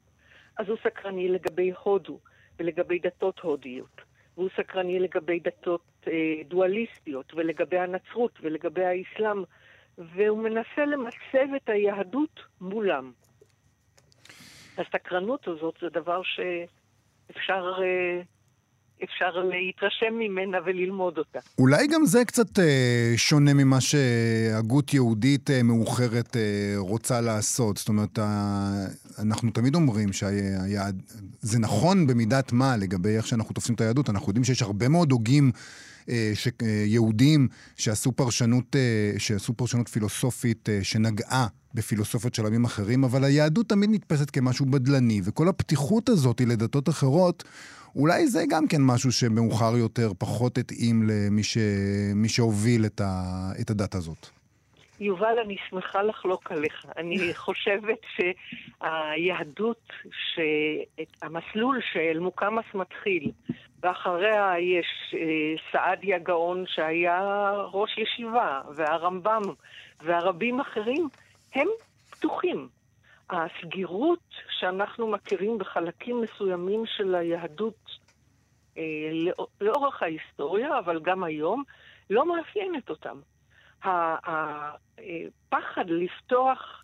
[0.57, 2.19] אז הוא סקרני לגבי הודו
[2.59, 4.06] ולגבי דתות הודיות.
[4.37, 9.43] והוא סקרני לגבי דתות אה, דואליסטיות, ולגבי הנצרות, ולגבי האסלאם,
[9.97, 13.11] והוא מנסה למצב את היהדות מולם.
[14.77, 18.21] הסקרנות הזאת זה דבר שאפשר אה,
[19.03, 21.39] אפשר להתרשם ממנה וללמוד אותה.
[21.59, 27.77] אולי גם זה קצת אה, שונה ממה שהגות יהודית אה, מאוחרת אה, רוצה לעשות.
[27.77, 28.85] זאת אומרת, אה,
[29.19, 34.09] אנחנו תמיד אומרים שזה נכון במידת מה לגבי איך שאנחנו תופסים את היהדות.
[34.09, 35.51] אנחנו יודעים שיש הרבה מאוד הוגים
[36.09, 43.03] אה, ש, אה, יהודים שעשו פרשנות, אה, שעשו פרשנות פילוסופית שנגעה בפילוסופיות של עמים אחרים,
[43.03, 47.43] אבל היהדות תמיד נתפסת כמשהו בדלני, וכל הפתיחות הזאת לדתות אחרות,
[47.97, 51.57] אולי זה גם כן משהו שמאוחר יותר פחות התאים למי ש...
[52.27, 53.51] שהוביל את, ה...
[53.61, 54.27] את הדת הזאת.
[54.99, 56.85] יובל, אני שמחה לחלוק עליך.
[56.97, 59.93] אני חושבת שהיהדות,
[60.33, 63.31] שהמסלול של מוקמאס מתחיל,
[63.83, 69.41] ואחריה יש אה, סעדיה גאון שהיה ראש ישיבה, והרמב"ם,
[70.01, 71.09] והרבים אחרים,
[71.55, 71.67] הם
[72.09, 72.67] פתוחים.
[73.29, 74.19] הסגירות
[74.59, 77.89] שאנחנו מכירים בחלקים מסוימים של היהדות
[78.77, 78.83] אה,
[79.61, 81.63] לאורך ההיסטוריה, אבל גם היום,
[82.09, 83.19] לא מאפיינת אותם.
[83.83, 86.83] הפחד לפתוח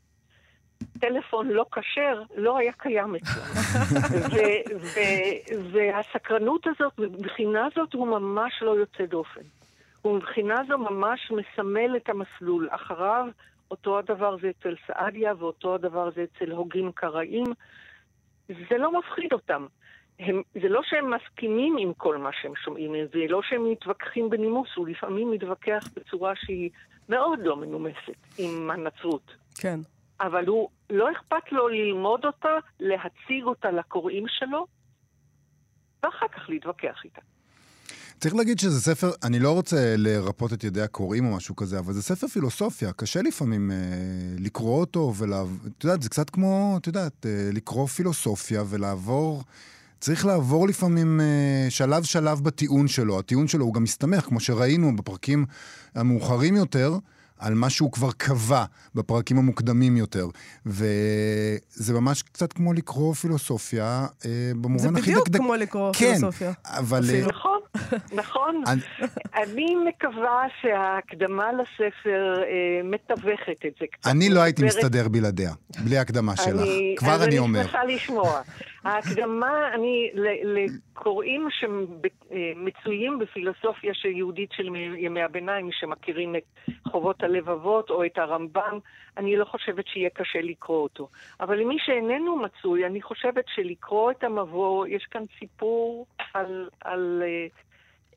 [0.99, 3.53] טלפון לא כשר לא היה קיים אצלנו.
[5.71, 9.41] והסקרנות הזאת, מבחינה זאת, הוא ממש לא יוצא דופן.
[10.05, 12.69] ומבחינה זו ממש מסמל את המסלול.
[12.71, 13.27] אחריו
[13.71, 17.45] אותו הדבר זה אצל סעדיה ואותו הדבר זה אצל הוגים קראים.
[18.47, 19.65] זה לא מפחיד אותם.
[20.19, 24.69] הם, זה לא שהם מסכימים עם כל מה שהם שומעים, זה לא שהם מתווכחים בנימוס,
[24.75, 26.69] הוא לפעמים מתווכח בצורה שהיא
[27.09, 29.35] מאוד לא מנומסת עם הנצרות.
[29.55, 29.79] כן.
[30.21, 34.65] אבל הוא, לא אכפת לו ללמוד אותה, להציג אותה לקוראים שלו,
[36.03, 37.21] ואחר כך להתווכח איתה.
[38.23, 41.93] צריך להגיד שזה ספר, אני לא רוצה לרפות את ידי הקוראים או משהו כזה, אבל
[41.93, 43.77] זה ספר פילוסופיה, קשה לפעמים אה,
[44.39, 49.43] לקרוא אותו ולעבור, את יודעת, זה קצת כמו, את יודעת, אה, לקרוא פילוסופיה ולעבור,
[49.99, 53.19] צריך לעבור לפעמים אה, שלב-שלב בטיעון שלו.
[53.19, 55.45] הטיעון שלו הוא גם מסתמך, כמו שראינו בפרקים
[55.95, 56.97] המאוחרים יותר,
[57.43, 58.63] על מה שהוא כבר קבע
[58.95, 60.27] בפרקים המוקדמים יותר.
[60.65, 64.29] וזה ממש קצת כמו לקרוא פילוסופיה אה,
[64.61, 65.27] במובן הכי זה דקדק.
[65.29, 66.51] בדיוק כמו לקרוא כן, פילוסופיה.
[66.65, 66.99] אבל...
[67.03, 67.27] אפילו.
[67.29, 67.59] נכון,
[68.13, 68.63] נכון.
[69.43, 72.43] אני- מקווה שההקדמה לספר אה,
[72.83, 74.07] מתווכת את זה קצת.
[74.11, 75.53] אני לא הייתי מסתדר בלעדיה,
[75.83, 76.61] בלי הקדמה שלך.
[76.97, 77.59] כבר אז אני אומר.
[77.61, 78.41] אני שמחה לשמוע.
[78.83, 80.11] ההקדמה, אני,
[80.43, 86.43] לקוראים שמצויים בפילוסופיה של יהודית של ימי הביניים, שמכירים את
[86.87, 88.79] חובות הלבבות או את הרמב"ם,
[89.17, 91.09] אני לא חושבת שיהיה קשה לקרוא אותו.
[91.39, 97.47] אבל למי שאיננו מצוי, אני חושבת שלקרוא את המבוא, יש כאן סיפור על, על אה,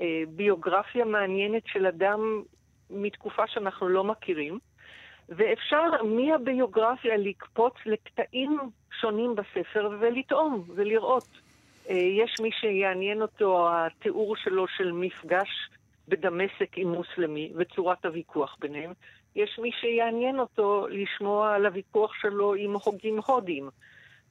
[0.01, 2.43] אה, ביוגרפיה מעניינת של אדם
[2.91, 4.59] מתקופה שאנחנו לא מכירים.
[5.29, 8.59] ואפשר מהביוגרפיה לקפוץ לקטעים
[9.01, 11.29] שונים בספר ולטעום ולראות.
[11.89, 15.49] אה, יש מי שיעניין אותו התיאור שלו של מפגש
[16.09, 18.93] בדמשק עם מוסלמי וצורת הוויכוח ביניהם.
[19.37, 23.71] יש מי שיעניין אותו לשמוע על הוויכוח שלו עם הוגים הודים.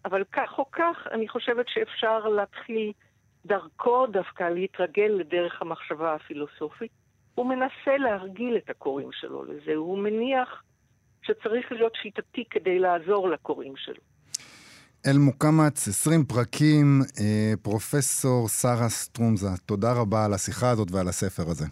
[0.06, 2.92] אבל כך או כך, אני חושבת שאפשר להתחיל
[3.46, 6.92] דרכו דווקא להתרגל לדרך המחשבה הפילוסופית.
[7.36, 10.64] הוא מנסה להרגיל את הקוראים שלו לזה, הוא מניח
[11.26, 14.02] שצריך להיות שיטתי כדי לעזור לקוראים שלו.
[15.08, 21.44] אל מוקמץ, 20 פרקים, אה, פרופסור שרה סטרומזה, תודה רבה על השיחה הזאת ועל הספר
[21.50, 21.66] הזה.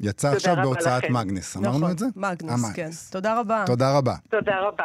[0.00, 1.16] יצא עכשיו בהוצאת לכם.
[1.16, 2.06] מגנס, אמרנו נכון, את זה?
[2.16, 2.90] מגנוס, אה, כן.
[3.10, 3.64] תודה רבה.
[3.66, 4.14] תודה רבה.
[4.30, 4.84] תודה רבה.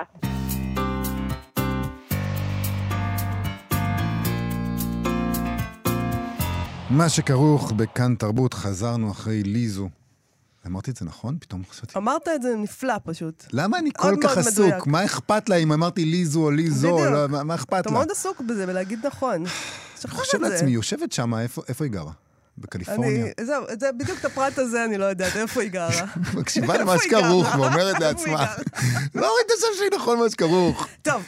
[6.89, 9.89] מה שכרוך בכאן תרבות, חזרנו אחרי ליזו.
[10.67, 11.38] אמרתי את זה נכון?
[11.39, 11.93] פתאום חשבתי...
[11.97, 13.43] אמרת את זה נפלא פשוט.
[13.54, 14.65] למה אני כל כך עסוק?
[14.65, 14.88] מדויק.
[14.88, 16.93] מה אכפת לה אם אמרתי ליזו או ליזו?
[16.95, 17.12] בדיוק.
[17.12, 17.93] לא, מה- מה אכפת אתה לה?
[17.95, 19.36] מאוד עסוק בזה, בלהגיד נכון.
[20.06, 20.41] אני חושב.
[20.41, 22.12] לעצמי, יושבת שם, איפה איפה היא גרה?
[22.58, 23.10] בקליפורניה.
[23.39, 26.06] אני, זהו, זה בדיוק את הפרט הזה אני לא יודעת, איפה היא גרה.
[26.39, 27.47] מקשיבה למה שכרוך?
[27.56, 28.45] ואומרת לעצמה?
[29.15, 30.88] לא ראית שם שהיא נכון מה שכרוך.
[31.01, 31.23] טוב,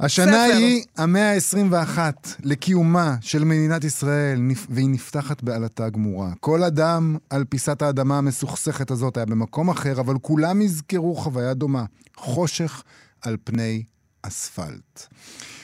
[0.00, 0.56] השנה ספר.
[0.56, 1.98] היא המאה ה-21
[2.42, 6.32] לקיומה של מדינת ישראל, והיא נפתחת בעלתה גמורה.
[6.40, 11.84] כל אדם על פיסת האדמה המסוכסכת הזאת היה במקום אחר, אבל כולם יזכרו חוויה דומה.
[12.16, 12.82] חושך
[13.22, 13.82] על פני
[14.22, 15.06] אספלט.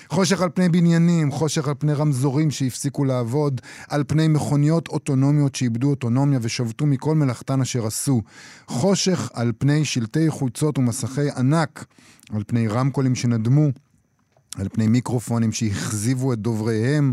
[0.08, 5.90] חושך על פני בניינים, חושך על פני רמזורים שהפסיקו לעבוד, על פני מכוניות אוטונומיות שאיבדו
[5.90, 8.22] אוטונומיה ושבתו מכל מלאכתן אשר עשו.
[8.66, 11.84] חושך על פני שלטי חוצות ומסכי ענק,
[12.32, 13.68] על פני רמקולים שנדמו,
[14.56, 17.12] על פני מיקרופונים שהכזיבו את דובריהם,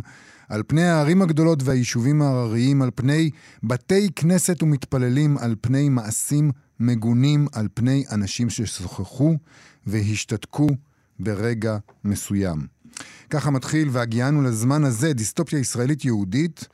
[0.50, 3.30] על פני הערים הגדולות והיישובים ההרריים, על פני
[3.64, 9.38] בתי כנסת ומתפללים, על פני מעשים מגונים, על פני אנשים ששוחחו
[9.88, 10.68] והשתתקו
[11.20, 12.68] ברגע מסוים.
[13.30, 16.68] ככה מתחיל, והגיענו לזמן הזה, דיסטופיה ישראלית יהודית.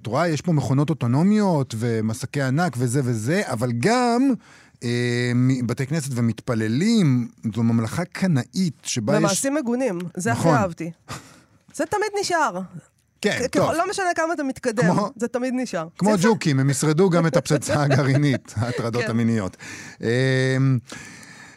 [0.00, 4.22] את רואה, יש פה מכונות אוטונומיות ומסקי ענק וזה וזה, אבל גם
[5.66, 9.18] בתי כנסת ומתפללים, זו ממלכה קנאית שבה יש...
[9.18, 10.54] במעשים מגונים, זה הכי נכון.
[10.54, 10.90] אהבתי.
[11.74, 12.60] זה תמיד נשאר.
[13.20, 13.70] כן, טוב.
[13.70, 15.88] לא משנה כמה אתה מתקדם, כמו- זה תמיד נשאר.
[15.98, 16.10] כמו.
[16.22, 19.10] ג'וקים, הם ישרדו גם את הפצצה הגרעינית, ההטרדות כן.
[19.10, 19.56] המיניות.
[20.00, 20.78] אמ,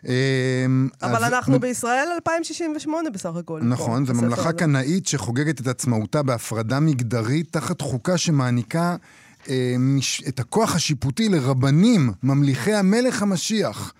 [0.08, 3.60] אמ, אבל אנחנו בישראל 2068 בסך הכל.
[3.64, 4.54] נכון, זו ממלכה.
[4.54, 8.96] קנאית שחוגגת את עצמאותה בהפרדה מגדרית תחת חוקה שמעניקה אה.
[10.28, 13.94] את הכוח השיפוטי לרבנים, ממליכי המלך המשיח.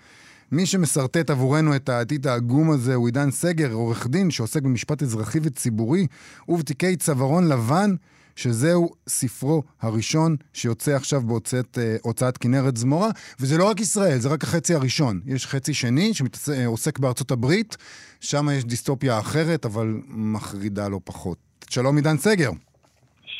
[0.52, 5.38] מי שמסרטט עבורנו את העתיד העגום הזה הוא עידן סגר, עורך דין שעוסק במשפט אזרחי
[5.42, 6.06] וציבורי
[6.48, 7.94] ובתיקי צווארון לבן,
[8.36, 11.78] שזהו ספרו הראשון שיוצא עכשיו בהוצאת
[12.22, 13.10] אה, כנרת זמורה.
[13.40, 15.20] וזה לא רק ישראל, זה רק החצי הראשון.
[15.26, 17.76] יש חצי שני שעוסק בארצות הברית,
[18.20, 21.38] שם יש דיסטופיה אחרת, אבל מחרידה לא פחות.
[21.70, 22.50] שלום עידן סגר.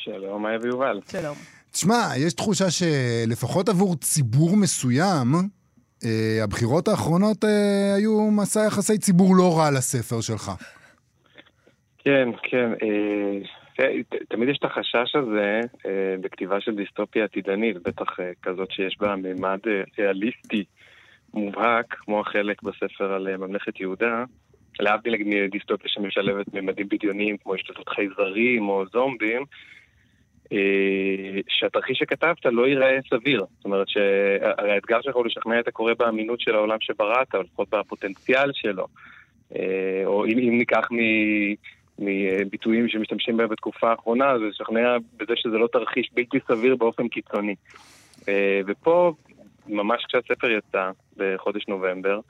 [0.04, 1.00] שלום, מאיה ויובל.
[1.10, 1.36] שלום.
[1.72, 5.28] תשמע, יש תחושה שלפחות עבור ציבור מסוים,
[6.04, 10.50] אה, הבחירות האחרונות אה, היו מסע יחסי ציבור לא רע לספר שלך.
[11.98, 12.70] כן, כן.
[12.82, 13.38] אה,
[14.02, 18.96] ת- תמיד יש את החשש הזה אה, בכתיבה של דיסטופיה עתידנית, בטח אה, כזאת שיש
[19.00, 20.64] בה מימד אה, ריאליסטי
[21.34, 24.24] מובהק, כמו החלק בספר על אה, ממלכת יהודה,
[24.80, 29.46] להבדיל מדיסטופיה שמשלבת ממדים בדיוניים כמו השתתפות חייזרים או זומבים, אה,
[31.48, 33.44] שהתרחיש שכתבת לא ייראה סביר.
[33.56, 37.68] זאת אומרת שהרי האתגר שלך הוא לשכנע את הקורא באמינות של העולם שבראת, או לפחות
[37.70, 38.86] בפוטנציאל שלו.
[39.56, 40.88] אה, או אם, אם ניקח
[41.98, 47.54] מביטויים שמשתמשים בהם בתקופה האחרונה, זה לשכנע בזה שזה לא תרחיש בלתי סביר באופן קיצוני.
[48.28, 49.12] אה, ופה,
[49.66, 52.20] ממש כשהספר יצא, בחודש נובמבר,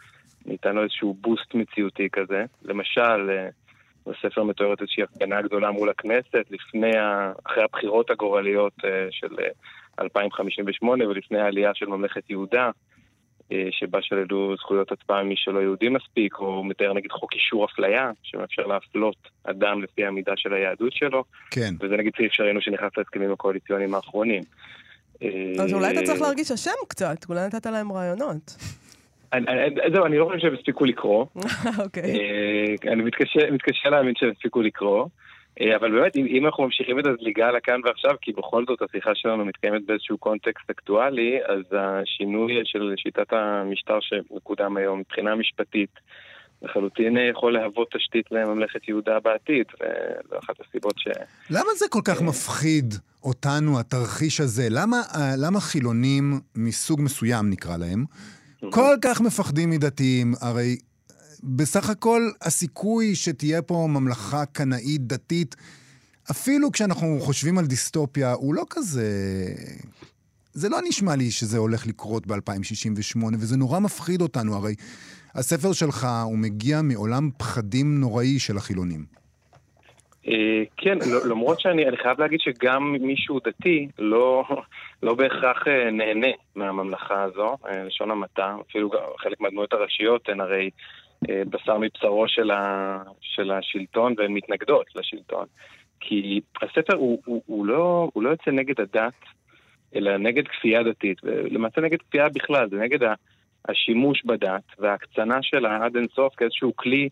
[0.47, 2.45] ניתן לו איזשהו בוסט מציאותי כזה.
[2.65, 3.49] למשל, אה,
[4.07, 7.33] בספר מתוארת איזושהי הפגנה גדולה מול הכנסת, לפני, ה...
[7.45, 9.37] אחרי הבחירות הגורליות אה, של
[10.01, 12.71] 2058 ולפני העלייה של ממלכת יהודה.
[13.71, 18.11] שבה שללו זכויות הצבעה ממי שלא יהודי מספיק, או הוא מתאר נגיד חוק אישור אפליה,
[18.23, 21.25] שמאפשר להפלות אדם לפי המידה של היהדות שלו.
[21.51, 21.75] כן.
[21.81, 24.43] וזה נגיד סעיף שראינו שנכנס להסכמים הקואליציוניים האחרונים.
[25.61, 28.57] אז אולי אתה צריך להרגיש אשם קצת, אולי נתת להם רעיונות.
[29.95, 31.27] זהו, אני לא חושב שהם הספיקו לקרוא.
[31.85, 32.77] אוקיי.
[32.93, 33.03] אני
[33.51, 35.07] מתקשה להאמין שהם הספיקו לקרוא.
[35.61, 39.45] אה, אבל באמת, אם, אנחנו ממשיכים את הזליגה לכאן ועכשיו, כי בכל זאת השיחה שלנו
[39.45, 45.91] מתקיימת באיזשהו קונטקסט אקטואלי, אז השינוי של שיטת המשטר שמקודם היום מבחינה משפטית,
[46.63, 51.09] לחלוטין יכול להוות תשתית לממלכת יהודה בעתיד, וזו אחת הסיבות ש...
[51.51, 54.69] למה זה כל כך מפחיד אותנו, התרחיש הזה?
[54.71, 58.05] למה, אה, למה חילונים מסוג מסוים, נקרא להם,
[58.71, 60.35] כל כך מפחדים מדתיים?
[60.41, 60.77] הרי
[61.43, 65.57] בסך הכל הסיכוי שתהיה פה ממלכה קנאית דתית,
[66.31, 69.09] אפילו כשאנחנו חושבים על דיסטופיה, הוא לא כזה...
[70.55, 74.55] זה לא נשמע לי שזה הולך לקרות ב-2068, וזה נורא מפחיד אותנו.
[74.57, 74.75] הרי
[75.35, 79.22] הספר שלך, הוא מגיע מעולם פחדים נוראי של החילונים.
[80.29, 80.99] אה, כן,
[81.31, 84.45] למרות שאני חייב להגיד שגם מישהו דתי לא,
[85.03, 90.71] לא בהכרח אה, נהנה מהממלכה הזו, אה, לשון המעטה, אפילו חלק מהדמויות הראשיות הן הרי
[91.29, 95.47] בשר מבשרו של, ה, של השלטון והן מתנגדות לשלטון.
[96.01, 99.13] כי הספר הוא, הוא, הוא, לא, הוא לא יוצא נגד הדת,
[99.95, 102.99] אלא נגד כפייה דתית, ולמעשה נגד כפייה בכלל, זה נגד
[103.69, 107.09] השימוש בדת וההקצנה שלה עד אינסוף כאיזשהו כלי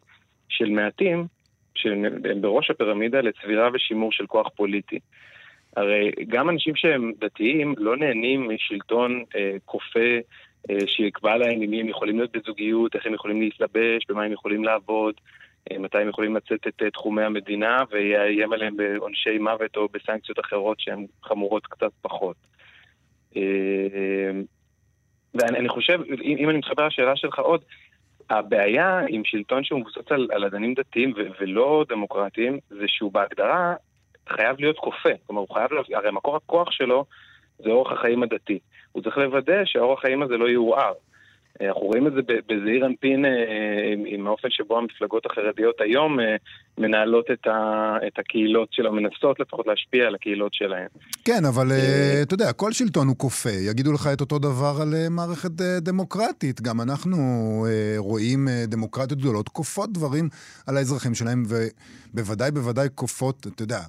[0.49, 1.27] של מעטים
[1.75, 4.99] שהם בראש הפירמידה לצבירה ושימור של כוח פוליטי.
[5.77, 10.19] הרי גם אנשים שהם דתיים לא נהנים משלטון אה, כופה
[10.71, 14.33] אה, שיקבע להם עם מי הם יכולים להיות בזוגיות, איך הם יכולים להתלבש, במה הם
[14.33, 15.15] יכולים לעבוד,
[15.71, 20.39] אה, מתי הם יכולים לצאת את אה, תחומי המדינה, ויאיים עליהם בעונשי מוות או בסנקציות
[20.39, 22.37] אחרות שהן חמורות קצת פחות.
[25.35, 27.61] ואני חושב, אם אני מתחבר לשאלה שלך עוד,
[28.31, 33.75] הבעיה עם שלטון שהוא מבוסס על, על אדנים דתיים ו- ולא דמוקרטיים, זה שהוא בהגדרה
[34.29, 35.09] חייב להיות כופה.
[35.27, 37.05] כלומר, הוא חייב, הרי מקור הכוח שלו
[37.59, 38.59] זה אורח החיים הדתי.
[38.93, 40.93] הוא צריך לוודא שהאורח החיים הזה לא יעורער.
[41.61, 46.37] אה, אנחנו רואים את זה בזעיר אנפין אה, עם האופן שבו המפלגות החרדיות היום אה,
[46.81, 50.87] מנהלות את, ה, את הקהילות שלו, מנסות לפחות להשפיע על הקהילות שלהן.
[51.25, 51.73] כן, אבל
[52.23, 53.51] אתה יודע, כל שלטון הוא כופה.
[53.51, 56.61] יגידו לך את אותו דבר על מערכת דמוקרטית.
[56.61, 57.17] גם אנחנו
[57.97, 60.29] רואים דמוקרטיות גדולות כופות דברים
[60.67, 61.43] על האזרחים שלהם,
[62.15, 63.81] ובוודאי בוודאי כופות, אתה יודע,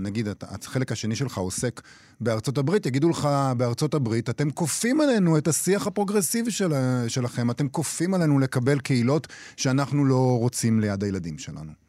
[0.00, 1.80] נגיד, החלק השני שלך עוסק
[2.20, 6.72] בארצות הברית, יגידו לך בארצות הברית, אתם כופים עלינו את השיח הפרוגרסיבי של,
[7.08, 11.85] שלכם, אתם כופים עלינו לקבל קהילות שאנחנו לא רוצים ליד הילדים שלנו.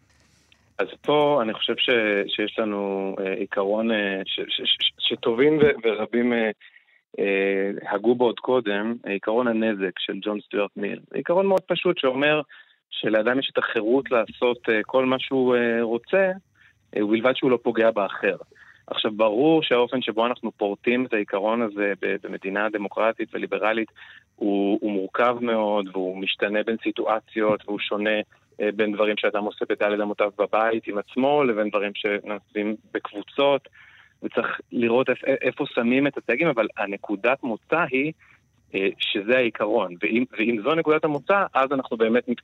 [0.79, 1.89] אז פה אני חושב ש,
[2.27, 6.51] שיש לנו אה, עיקרון אה, ש, ש, ש, שטובים ו, ורבים אה,
[7.19, 10.99] אה, הגו בו עוד קודם, עיקרון הנזק של ג'ון סטיוארט מיל.
[11.13, 12.41] עיקרון מאוד פשוט שאומר
[12.89, 16.31] שלאדם יש את החירות לעשות אה, כל מה שהוא אה, רוצה,
[16.97, 18.35] אה, ובלבד שהוא לא פוגע באחר.
[18.87, 23.91] עכשיו, ברור שהאופן שבו אנחנו פורטים את העיקרון הזה במדינה דמוקרטית וליברלית
[24.35, 28.19] הוא, הוא מורכב מאוד והוא משתנה בין סיטואציות והוא שונה
[28.75, 33.67] בין דברים שאדם עושה בדלת אמותיו בבית עם עצמו לבין דברים שנעשים בקבוצות
[34.23, 38.13] וצריך לראות איפ, איפה שמים את הסייגים, אבל הנקודת מוצא היא
[38.75, 42.43] אה, שזה העיקרון, ואם, ואם זו נקודת המוצא, אז אנחנו באמת, מתק...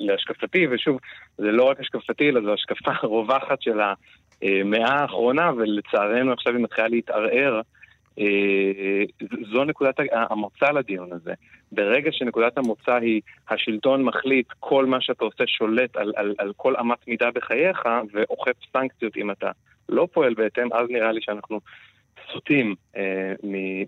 [0.00, 0.98] להשקפתי, ושוב,
[1.38, 6.88] זה לא רק השקפתי, אלא זו השקפה רווחת של המאה האחרונה, ולצערנו עכשיו היא מתחילה
[6.88, 7.60] להתערער.
[8.18, 11.32] אה, זו נקודת המוצא לדיון הזה.
[11.72, 16.76] ברגע שנקודת המוצא היא השלטון מחליט כל מה שאתה עושה שולט על, על, על כל
[16.76, 17.78] אמת מידה בחייך
[18.12, 19.50] ואוכף סנקציות אם אתה
[19.88, 21.60] לא פועל בהתאם, אז נראה לי שאנחנו
[22.32, 23.32] סוטים אה,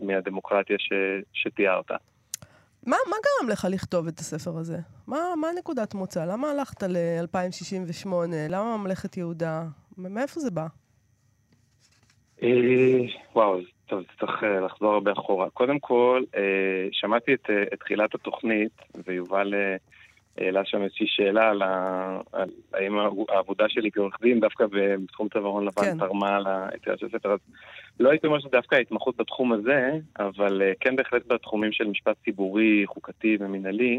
[0.03, 0.93] מהדמוקרטיה ש,
[1.33, 1.91] שתיארת.
[2.87, 4.79] מה, מה גרם לך לכתוב את הספר הזה?
[5.07, 6.25] מה, מה נקודת מוצא?
[6.25, 8.09] למה הלכת ל-2068?
[8.49, 9.63] למה ממלכת יהודה?
[9.99, 10.67] מאיפה זה בא?
[12.43, 12.49] אה,
[13.35, 15.51] וואו, טוב, צריך אה, לחזור הרבה אחורה.
[15.51, 18.73] קודם כל, אה, שמעתי את, את תחילת התוכנית,
[19.07, 19.55] ויובל
[20.39, 25.65] העלה שם איזושהי שאלה על, ה, על האם העבודה שלי כעורך דין, דווקא בתחום צווארון
[25.65, 25.99] לבן, כן.
[25.99, 27.33] תרמה ליציאה של הספר.
[27.33, 27.39] אז
[28.01, 33.37] לא הייתי אומר שדווקא ההתמחות בתחום הזה, אבל כן בהחלט בתחומים של משפט ציבורי, חוקתי
[33.41, 33.97] ומינהלי.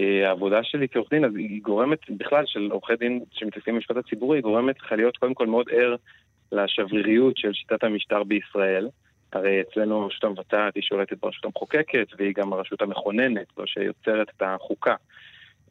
[0.00, 4.38] אה, העבודה שלי כעורך דין, אז היא גורמת, בכלל, של עורכי דין שמתעסקים במשפט הציבורי,
[4.38, 5.96] היא גורמת לך להיות קודם כל מאוד ער
[6.52, 8.88] לשבריריות של שיטת המשטר בישראל.
[9.32, 14.42] הרי אצלנו הרשות המבצעת היא שולטת ברשות המחוקקת, והיא גם הרשות המכוננת, זו שיוצרת את
[14.42, 14.94] החוקה.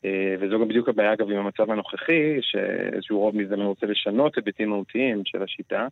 [0.05, 4.69] אה, וזו גם בדיוק הבעיה, אגב, עם המצב הנוכחי, שאיזשהו רוב מזה רוצה לשנות היבטים
[4.69, 5.87] מהותיים של השיטה.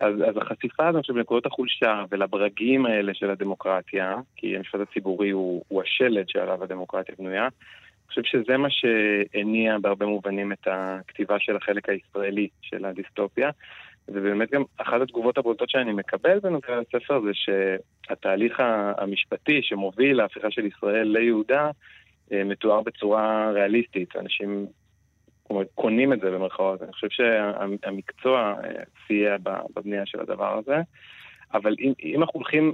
[0.00, 5.64] אז, אז החשיפה הזאת של נקודות החולשה ולברגים האלה של הדמוקרטיה, כי המשפט הציבורי הוא,
[5.68, 11.56] הוא השלד שעליו הדמוקרטיה בנויה, אני חושב שזה מה שהניע בהרבה מובנים את הכתיבה של
[11.56, 13.50] החלק הישראלי של הדיסטופיה.
[14.08, 18.62] ובאמת גם אחת התגובות הבולטות שאני מקבל בנוגע לספר זה שהתהליך
[18.96, 21.70] המשפטי שמוביל להפיכה של ישראל ליהודה
[22.32, 24.16] אה, מתואר בצורה ריאליסטית.
[24.16, 24.66] אנשים
[25.74, 26.82] קונים את זה במרכאות.
[26.82, 30.76] אני חושב שהמקצוע אה, סייע בבנייה של הדבר הזה.
[31.54, 32.72] אבל אם, אם אנחנו הולכים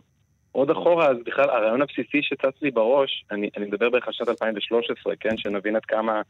[0.52, 4.28] עוד אחורה, אז בכלל הרעיון הבסיסי שצץ לי בראש, אני, אני מדבר בערך על שנת
[4.28, 5.36] 2013, כן?
[5.36, 6.22] שנבין עד כמה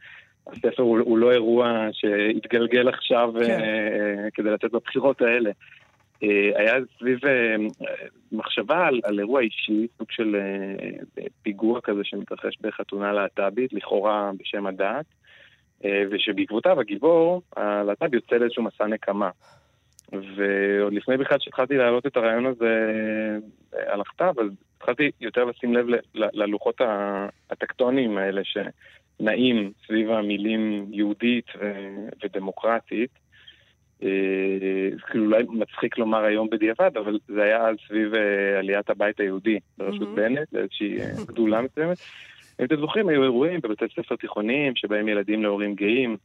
[0.47, 3.59] הספר הוא, הוא לא אירוע שהתגלגל עכשיו כן.
[3.59, 5.51] uh, כדי לצאת בבחירות האלה.
[5.51, 6.25] Uh,
[6.55, 7.19] היה סביב
[8.31, 10.35] מחשבה על, על אירוע אישי, סוג של
[11.41, 15.05] פיגוע כזה שמתרחש בחתונה להט"בית, לכאורה בשם הדת,
[16.11, 19.29] ושבעקבותיו הגיבור, הלהט"ב יוצא לאיזשהו מסע נקמה.
[20.11, 22.89] ועוד לפני בכלל שהתחלתי להעלות את הרעיון הזה
[23.87, 26.81] על הכתב, אז התחלתי יותר לשים לב ללוחות
[27.49, 31.45] הטקטוניים האלה שנעים סביב המילים יהודית
[32.23, 33.09] ודמוקרטית.
[34.03, 39.19] אה, כאילו אולי מצחיק לומר היום בדיעבד, אבל זה היה אז סביב אה, עליית הבית
[39.19, 40.15] היהודי בראשות mm-hmm.
[40.15, 41.97] בנט, לאיזושהי אה, גדולה מסוימת.
[42.59, 46.17] אם אתם זוכרים, היו אירועים בבתי ספר תיכוניים שבהם ילדים להורים גאים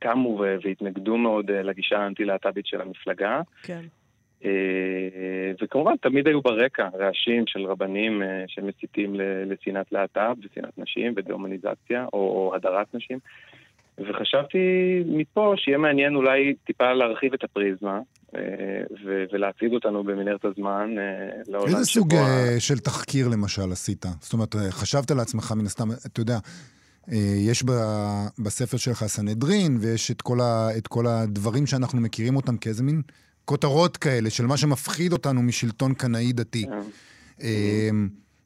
[0.00, 3.42] קמו והתנגדו מאוד לגישה האנטי-להט"בית של המפלגה.
[3.62, 3.80] כן.
[4.44, 9.14] אה, וכמובן, תמיד היו ברקע רעשים של רבנים אה, שמסיתים
[9.46, 13.18] לשנאת להט"ב ושנאת נשים ודה-הומניזציה או הדרת נשים.
[14.08, 14.58] וחשבתי
[15.06, 18.00] מפה שיהיה מעניין אולי טיפה להרחיב את הפריזמה
[18.36, 18.40] אה,
[19.32, 20.94] ולהציג אותנו במנהרת הזמן
[21.48, 21.78] לעולם שבו...
[21.78, 22.14] איזה סוג
[22.58, 24.06] של תחקיר למשל עשית?
[24.20, 26.38] זאת אומרת, חשבת לעצמך מן הסתם, אתה יודע,
[27.48, 27.64] יש
[28.38, 33.02] בספר שלך סנהדרין, ויש את כל, ה, את כל הדברים שאנחנו מכירים אותם כאיזה מין
[33.44, 36.66] כותרות כאלה של מה שמפחיד אותנו משלטון קנאי דתי.
[37.38, 37.96] כן.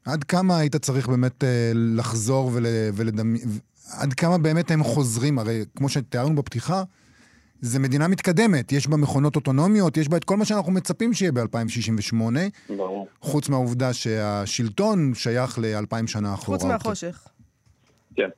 [0.05, 2.51] עד כמה היית צריך באמת אה, לחזור
[2.93, 3.43] ולדמיין,
[4.01, 6.83] עד כמה באמת הם חוזרים, הרי כמו שתיארנו בפתיחה,
[7.59, 11.31] זה מדינה מתקדמת, יש בה מכונות אוטונומיות, יש בה את כל מה שאנחנו מצפים שיהיה
[11.31, 12.15] ב-2068.
[12.69, 13.07] ברור.
[13.21, 16.57] חוץ מהעובדה שהשלטון שייך לאלפיים שנה אחורה.
[16.57, 17.27] חוץ מהחושך.
[18.15, 18.29] כן.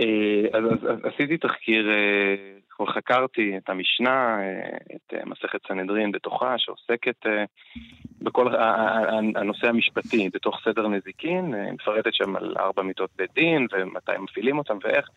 [0.00, 2.34] אה, אז, אז, אז עשיתי תחקיר אה,
[2.70, 7.26] כבר חקרתי את המשנה, אה, את מסכת סנהדרין בתוכה, שעוסקת
[8.20, 8.54] בכל
[9.36, 14.78] הנושא המשפטי בתוך סדר נזיקין, מפרטת שם על ארבע מיטות בית דין ומתי מפעילים אותם
[14.84, 15.08] ואיך.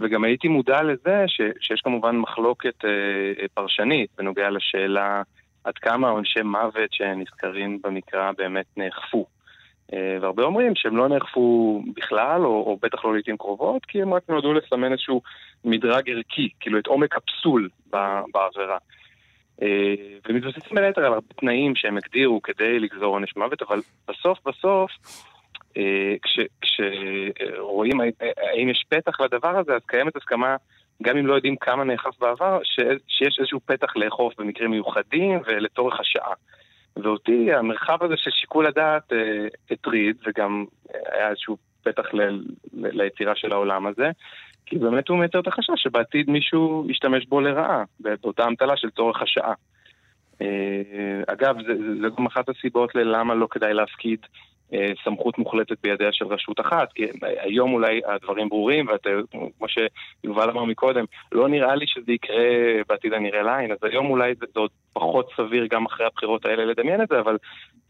[0.00, 5.22] וגם הייתי מודע לזה ש, שיש כמובן מחלוקת אה, פרשנית בנוגע לשאלה
[5.64, 9.26] עד כמה עונשי מוות שנזכרים במקרא באמת נאכפו.
[9.92, 14.14] אה, והרבה אומרים שהם לא נאכפו בכלל, או, או בטח לא לעיתים קרובות, כי הם
[14.14, 15.22] רק נועדו לסמן איזשהו
[15.64, 17.68] מדרג ערכי, כאילו את עומק הפסול
[18.32, 18.78] בעבירה.
[19.62, 19.94] אה,
[20.28, 24.90] ומתבססים בין היתר על הרבה תנאים שהם הגדירו כדי לגזור עונש מוות, אבל בסוף בסוף,
[25.76, 26.14] אה,
[26.60, 28.00] כשרואים
[28.36, 30.56] האם יש פתח לדבר הזה, אז קיימת הסכמה,
[31.02, 32.58] גם אם לא יודעים כמה נאכף בעבר,
[33.08, 36.32] שיש איזשהו פתח לאכוף במקרים מיוחדים ולצורך השעה.
[36.96, 40.64] ואותי המרחב הזה של שיקול הדעת אה, הטריד, וגם
[41.12, 42.22] היה איזשהו פתח ל,
[42.72, 44.10] ל, ליצירה של העולם הזה,
[44.66, 49.22] כי באמת הוא מייצר את החשש שבעתיד מישהו ישתמש בו לרעה, באותה אמתלה של צורך
[49.22, 49.54] השעה.
[50.42, 51.56] אה, אגב,
[52.02, 54.20] זה גם אחת הסיבות ללמה לא כדאי להפקיד
[55.04, 61.04] סמכות מוחלטת בידיה של רשות אחת, כי היום אולי הדברים ברורים, וכמו שיובל אמר מקודם,
[61.32, 62.44] לא נראה לי שזה יקרה
[62.88, 67.02] בעתיד הנראה לעין, אז היום אולי זה עוד פחות סביר גם אחרי הבחירות האלה לדמיין
[67.02, 67.36] את זה, אבל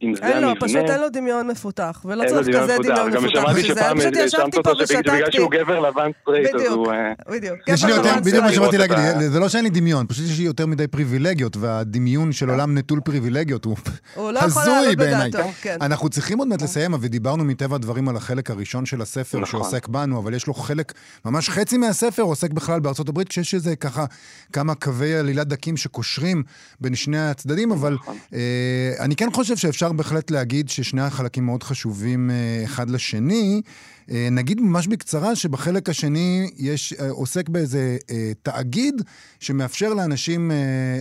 [0.02, 0.36] אם זה המבנה...
[0.36, 3.14] אין לו, פשוט אין לו דמיון מפותח, ולא צריך כזה דמיון מפותח.
[3.14, 6.92] גם שמעתי שפעם האשמת אותו שבגלל שהוא גבר לבן סטרייט, אז הוא...
[7.28, 8.16] בדיוק, בדיוק.
[8.26, 11.56] בדיוק מה שבאתי להגיד, זה לא שאין לי דמיון, פשוט יש לי יותר מדי פריבילגיות,
[11.56, 15.30] והדמיון של עולם נטול פריבילגיות הוא לא הזוי בעיניי.
[15.62, 15.76] כן.
[15.80, 19.60] אנחנו צריכים עוד מעט לסיים, ודיברנו מטבע הדברים על החלק הראשון של הספר, נכון.
[19.60, 20.92] שעוסק בנו, אבל יש לו חלק,
[21.24, 24.04] ממש חצי מהספר עוסק בכלל בארצות הברית, כשיש איזה ככה
[24.52, 26.42] כמה קווי עלילה דקים שקושרים
[26.80, 28.16] בין שני הצדדים, אבל נכון.
[28.34, 33.62] אה, אני כן חושב שאפשר בהחלט להגיד ששני החלקים מאוד חשובים אה, אחד לשני.
[34.10, 39.02] אה, נגיד ממש בקצרה שבחלק השני יש, אה, עוסק באיזה אה, תאגיד
[39.40, 40.50] שמאפשר לאנשים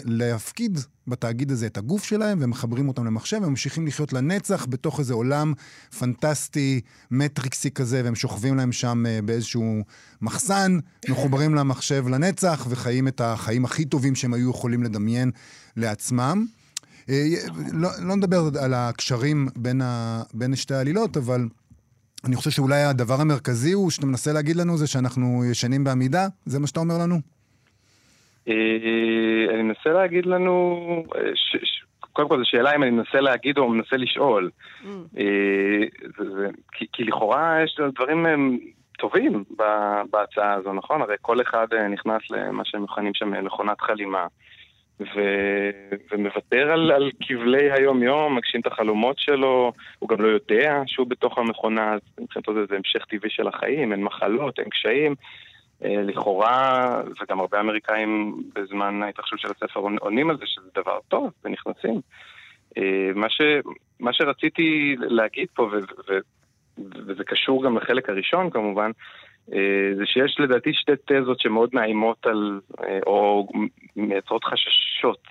[0.05, 5.53] להפקיד בתאגיד הזה את הגוף שלהם, ומחברים אותם למחשב, וממשיכים לחיות לנצח בתוך איזה עולם
[5.99, 6.81] פנטסטי,
[7.11, 9.83] מטריקסי כזה, והם שוכבים להם שם באיזשהו
[10.21, 10.79] מחסן,
[11.09, 15.31] מחוברים למחשב לנצח, וחיים את החיים הכי טובים שהם היו יכולים לדמיין
[15.75, 16.45] לעצמם.
[17.71, 21.47] לא, לא נדבר על הקשרים בין, ה, בין שתי העלילות, אבל
[22.25, 26.27] אני חושב שאולי הדבר המרכזי הוא שאתה מנסה להגיד לנו זה שאנחנו ישנים בעמידה?
[26.45, 27.15] זה מה שאתה אומר לנו?
[28.47, 30.75] אה, אני מנסה להגיד לנו,
[31.15, 34.49] אה, ש, ש, קודם כל זו שאלה אם אני מנסה להגיד או מנסה לשאול.
[34.83, 34.87] Mm.
[35.17, 35.85] אה,
[36.17, 38.25] זה, זה, כי, כי לכאורה יש דברים
[38.97, 39.43] טובים
[40.11, 41.01] בהצעה הזו, נכון?
[41.01, 44.27] הרי כל אחד נכנס למה שהם מכנים שם מכונת חלימה.
[44.99, 51.07] ו- ומוותר על, על כבלי היום-יום, מגשים את החלומות שלו, הוא גם לא יודע שהוא
[51.07, 55.15] בתוך המכונה, אז מבחינתו זה, זה המשך טבעי של החיים, אין מחלות, אין קשיים.
[55.83, 61.31] אה, לכאורה, וגם הרבה אמריקאים בזמן ההתרחשות של הספר עונים על זה שזה דבר טוב,
[61.43, 62.01] ונכנסים.
[62.77, 63.41] אה, מה, ש,
[63.99, 65.77] מה שרציתי להגיד פה, ו,
[66.09, 66.17] ו,
[67.07, 68.91] וזה קשור גם לחלק הראשון כמובן,
[69.97, 72.59] זה שיש לדעתי שתי תזות שמאוד מאיימות על,
[73.07, 73.47] או
[73.95, 75.27] מייצרות חששות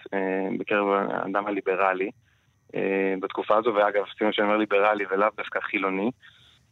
[0.58, 2.10] בקרב האדם הליברלי
[3.20, 6.10] בתקופה הזו, ואגב, שימו שאני אומר ליברלי ולאו דווקא חילוני.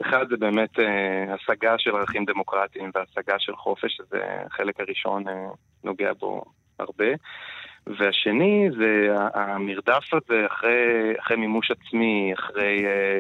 [0.03, 5.49] אחד זה באמת אה, השגה של ערכים דמוקרטיים והשגה של חופש, שזה החלק הראשון אה,
[5.85, 6.45] נוגע בו
[6.79, 7.07] הרבה.
[7.87, 13.19] והשני זה המרדף הזה אחרי, אחרי מימוש עצמי, אחרי אה, אה,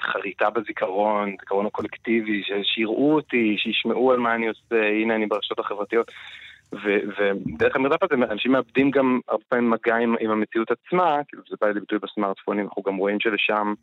[0.00, 6.10] חריטה בזיכרון, זיכרון הקולקטיבי, שיראו אותי, שישמעו על מה אני עושה, הנה אני ברשתות החברתיות.
[6.72, 11.56] ודרך המרדף הזה אנשים מאבדים גם הרבה פעמים מגע עם, עם המציאות עצמה, כאילו זה
[11.60, 13.74] בא לידי ביטוי בסמארטפונים, אנחנו גם רואים שלשם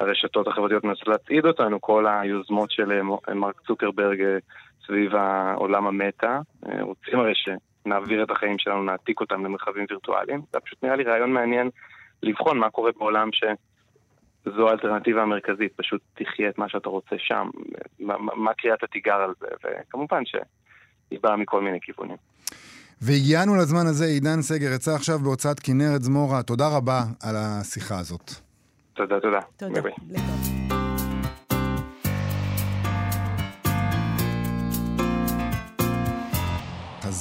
[0.00, 2.92] הרשתות החברתיות מנסות להצעיד אותנו, כל היוזמות של
[3.28, 4.38] אה, מרק צוקרברג אה,
[4.86, 6.40] סביב העולם המטה.
[6.66, 10.40] אה, רוצים הרי שנעביר את החיים שלנו, נעתיק אותם למרחבים וירטואליים.
[10.52, 11.70] זה פשוט נראה לי רעיון מעניין
[12.22, 13.28] לבחון מה קורה בעולם
[14.44, 17.48] שזו האלטרנטיבה המרכזית, פשוט תחיה את מה שאתה רוצה שם,
[18.00, 22.16] מה, מה קריאת התיגר על זה, וכמובן שהיא באה מכל מיני כיוונים.
[23.02, 26.42] והגענו לזמן הזה, עידן סגר יצא עכשיו בהוצאת כנרת זמורה.
[26.42, 28.30] תודה רבה על השיחה הזאת.
[28.94, 29.40] תודה, תודה.
[29.56, 29.80] תודה.
[29.80, 30.61] ביי ביי.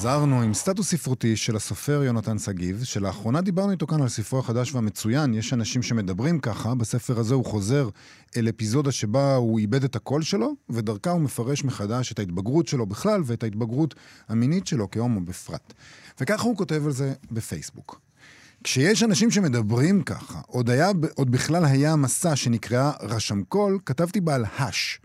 [0.02, 4.74] חזרנו עם סטטוס ספרותי של הסופר יונתן שגיב, שלאחרונה דיברנו איתו כאן על ספרו החדש
[4.74, 5.34] והמצוין.
[5.34, 7.90] יש אנשים שמדברים ככה, בספר הזה הוא חוזר
[8.38, 12.86] אל אפיזודה שבה הוא איבד את הקול שלו, ודרכה הוא מפרש מחדש את ההתבגרות שלו
[12.86, 13.96] בכלל ואת ההתבגרות
[14.30, 15.74] המינית שלו כהומו בפרט.
[16.22, 18.02] וככה הוא כותב על זה בפייסבוק.
[18.64, 24.36] כשיש אנשים שמדברים ככה, עוד, היה, עוד בכלל היה מסה שנקרא רשם קול, כתבתי בה
[24.36, 25.00] על Hush.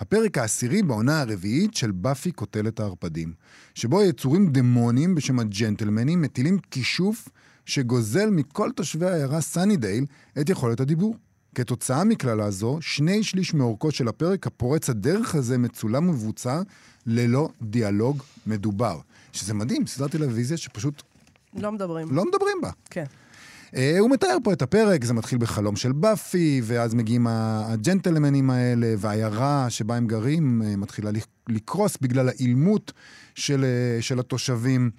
[0.00, 3.32] הפרק העשירי בעונה הרביעית של באפי קוטלת הערפדים,
[3.74, 7.28] שבו יצורים דמונים בשם הג'נטלמנים מטילים כישוף
[7.66, 10.04] שגוזל מכל תושבי העיירה סאנידייל
[10.40, 11.16] את יכולת הדיבור.
[11.54, 16.60] כתוצאה מקללה זו, שני שליש מאורכו של הפרק הפורץ הדרך הזה מצולם ומבוצע
[17.06, 19.00] ללא דיאלוג מדובר.
[19.32, 21.02] שזה מדהים, סדרת טלוויזיה שפשוט
[21.54, 22.08] לא מדברים.
[22.10, 22.70] לא מדברים בה.
[22.90, 23.04] כן.
[23.66, 28.94] Uh, הוא מתאר פה את הפרק, זה מתחיל בחלום של באפי, ואז מגיעים הג'נטלמנים האלה,
[28.98, 31.10] והעיירה שבה הם גרים uh, מתחילה
[31.48, 32.92] לקרוס בגלל האילמות
[33.34, 34.90] של, uh, של התושבים.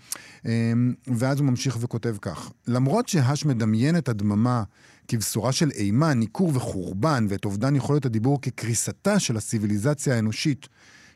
[1.07, 4.63] ואז הוא ממשיך וכותב כך: למרות שהאש מדמיין את הדממה
[5.07, 10.67] כבשורה של אימה, ניכור וחורבן, ואת אובדן יכולת הדיבור כקריסתה של הציוויליזציה האנושית,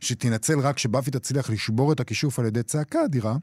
[0.01, 3.35] שתינצל רק כשבאפי תצליח לשבור את הכישוף על ידי צעקה אדירה,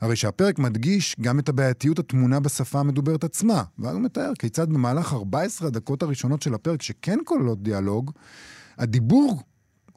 [0.00, 5.12] הרי שהפרק מדגיש גם את הבעייתיות הטמונה בשפה המדוברת עצמה, ואז הוא מתאר כיצד במהלך
[5.12, 8.10] 14 הדקות הראשונות של הפרק, שכן כוללות דיאלוג,
[8.78, 9.42] הדיבור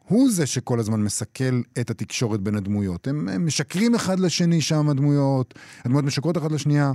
[0.08, 3.08] הוא זה שכל הזמן מסכל את התקשורת בין הדמויות.
[3.08, 5.54] הם, הם משקרים אחד לשני שם, הדמויות,
[5.86, 6.92] הדמויות משקרות אחת לשנייה.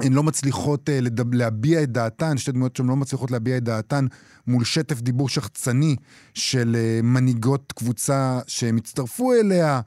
[0.00, 3.64] הן לא מצליחות uh, לדב, להביע את דעתן, שתי דמויות שהן לא מצליחות להביע את
[3.64, 4.06] דעתן
[4.46, 5.96] מול שטף דיבור שחצני
[6.34, 9.80] של uh, מנהיגות קבוצה שהם הצטרפו אליה.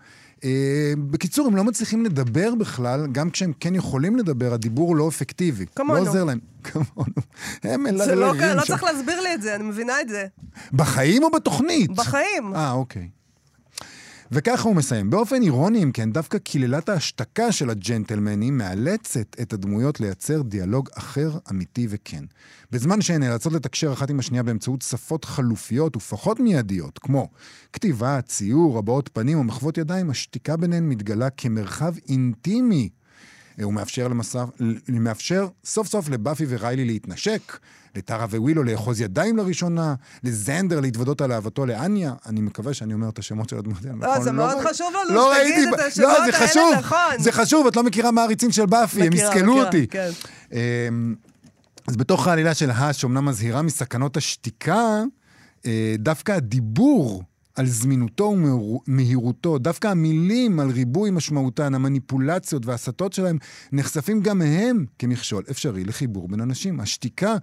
[0.44, 5.66] אה, בקיצור, הם לא מצליחים לדבר בכלל, גם כשהם כן יכולים לדבר, הדיבור לא אפקטיבי.
[5.76, 6.04] כמונו.
[6.04, 6.40] לא עוזר להם.
[6.64, 7.22] כמונו.
[7.64, 8.68] הם מלרלרים זה לא, לא שם.
[8.68, 10.26] צריך להסביר לי את זה, אני מבינה את זה.
[10.74, 11.92] בחיים או בתוכנית?
[11.92, 12.56] בחיים.
[12.56, 13.10] אה, אוקיי.
[14.32, 15.10] וככה הוא מסיים.
[15.10, 21.32] באופן אירוני, אם כן, דווקא קללת ההשתקה של הג'נטלמנים מאלצת את הדמויות לייצר דיאלוג אחר,
[21.50, 22.24] אמיתי וכן.
[22.72, 27.30] בזמן שהן נאלצות לתקשר אחת עם השנייה באמצעות שפות חלופיות ופחות מיידיות, כמו
[27.74, 32.90] כתיבה, ציור, הבעות פנים או מחוות ידיים, השתיקה ביניהן מתגלה כמרחב אינטימי.
[33.64, 34.46] הוא מאפשר, למסע,
[34.90, 37.58] מאפשר סוף סוף לבאפי וריילי להתנשק,
[37.96, 42.14] לטרה ווילו לאחוז ידיים לראשונה, לזנדר להתוודות על אהבתו לאניה.
[42.26, 45.34] אני מקווה שאני אומר את השמות של הדמות האלה, לא, זה מאוד חשוב לנו לא
[45.36, 47.20] שתגיד את השמות לא, זה האלה חשוב, נכון.
[47.20, 49.88] זה חשוב, את לא מכירה מעריצים של באפי, הם יסכלו אותי.
[49.88, 50.10] כן.
[50.52, 51.16] אמ,
[51.88, 55.02] אז בתוך העלילה של האש, אמנם מזהירה מסכנות השתיקה,
[55.66, 57.24] אה, דווקא הדיבור
[57.56, 63.38] על זמינותו ומהירותו, דווקא המילים על ריבוי משמעותן, המניפולציות וההסתות שלהם,
[63.72, 66.80] נחשפים גם הם כמכשול אפשרי לחיבור בין אנשים.
[66.80, 67.36] השתיקה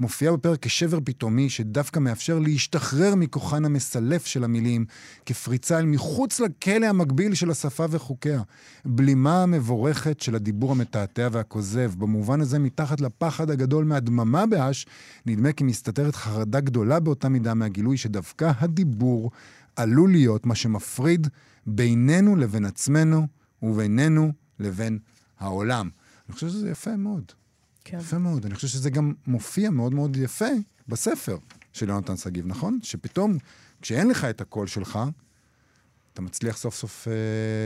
[0.00, 4.84] מופיעה בפרק כשבר פתאומי, שדווקא מאפשר להשתחרר מכוחן המסלף של המילים,
[5.26, 8.42] כפריצה אל מחוץ לכלא המקביל של השפה וחוקיה.
[8.84, 11.92] בלימה המבורכת של הדיבור המתעתע והכוזב.
[11.98, 14.86] במובן הזה, מתחת לפחד הגדול מהדממה באש,
[15.26, 19.30] נדמה כי מסתתרת חרדה גדולה באותה מידה מהגילוי שדווקא הדיבור
[19.76, 21.28] עלול להיות מה שמפריד
[21.66, 23.26] בינינו לבין עצמנו
[23.62, 24.98] ובינינו לבין
[25.38, 25.88] העולם.
[26.28, 27.32] אני חושב שזה יפה מאוד.
[27.90, 27.98] כן.
[27.98, 28.46] יפה מאוד.
[28.46, 30.48] אני חושב שזה גם מופיע מאוד מאוד יפה
[30.88, 31.36] בספר
[31.72, 32.78] של יונתן שגיב, נכון?
[32.82, 33.38] שפתאום,
[33.82, 34.98] כשאין לך את הקול שלך,
[36.12, 37.12] אתה מצליח סוף סוף אה,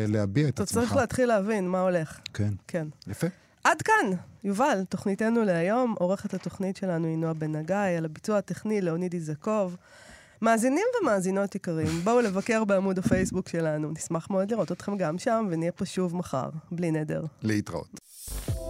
[0.08, 0.82] להביע את אתה עצמך.
[0.82, 2.20] צריך להתחיל להבין מה הולך.
[2.34, 2.54] כן.
[2.68, 2.88] כן.
[3.06, 3.26] יפה.
[3.64, 5.94] עד כאן, יובל, תוכניתנו להיום.
[5.98, 9.76] עורכת התוכנית שלנו היא נועה בן נגי, על הביצוע הטכני לאוניד איזקוב.
[10.42, 13.90] מאזינים ומאזינות יקרים, בואו לבקר בעמוד הפייסבוק שלנו.
[13.90, 17.24] נשמח מאוד לראות אתכם גם שם, ונהיה פה שוב מחר, בלי נדר.
[17.42, 18.00] להתראות.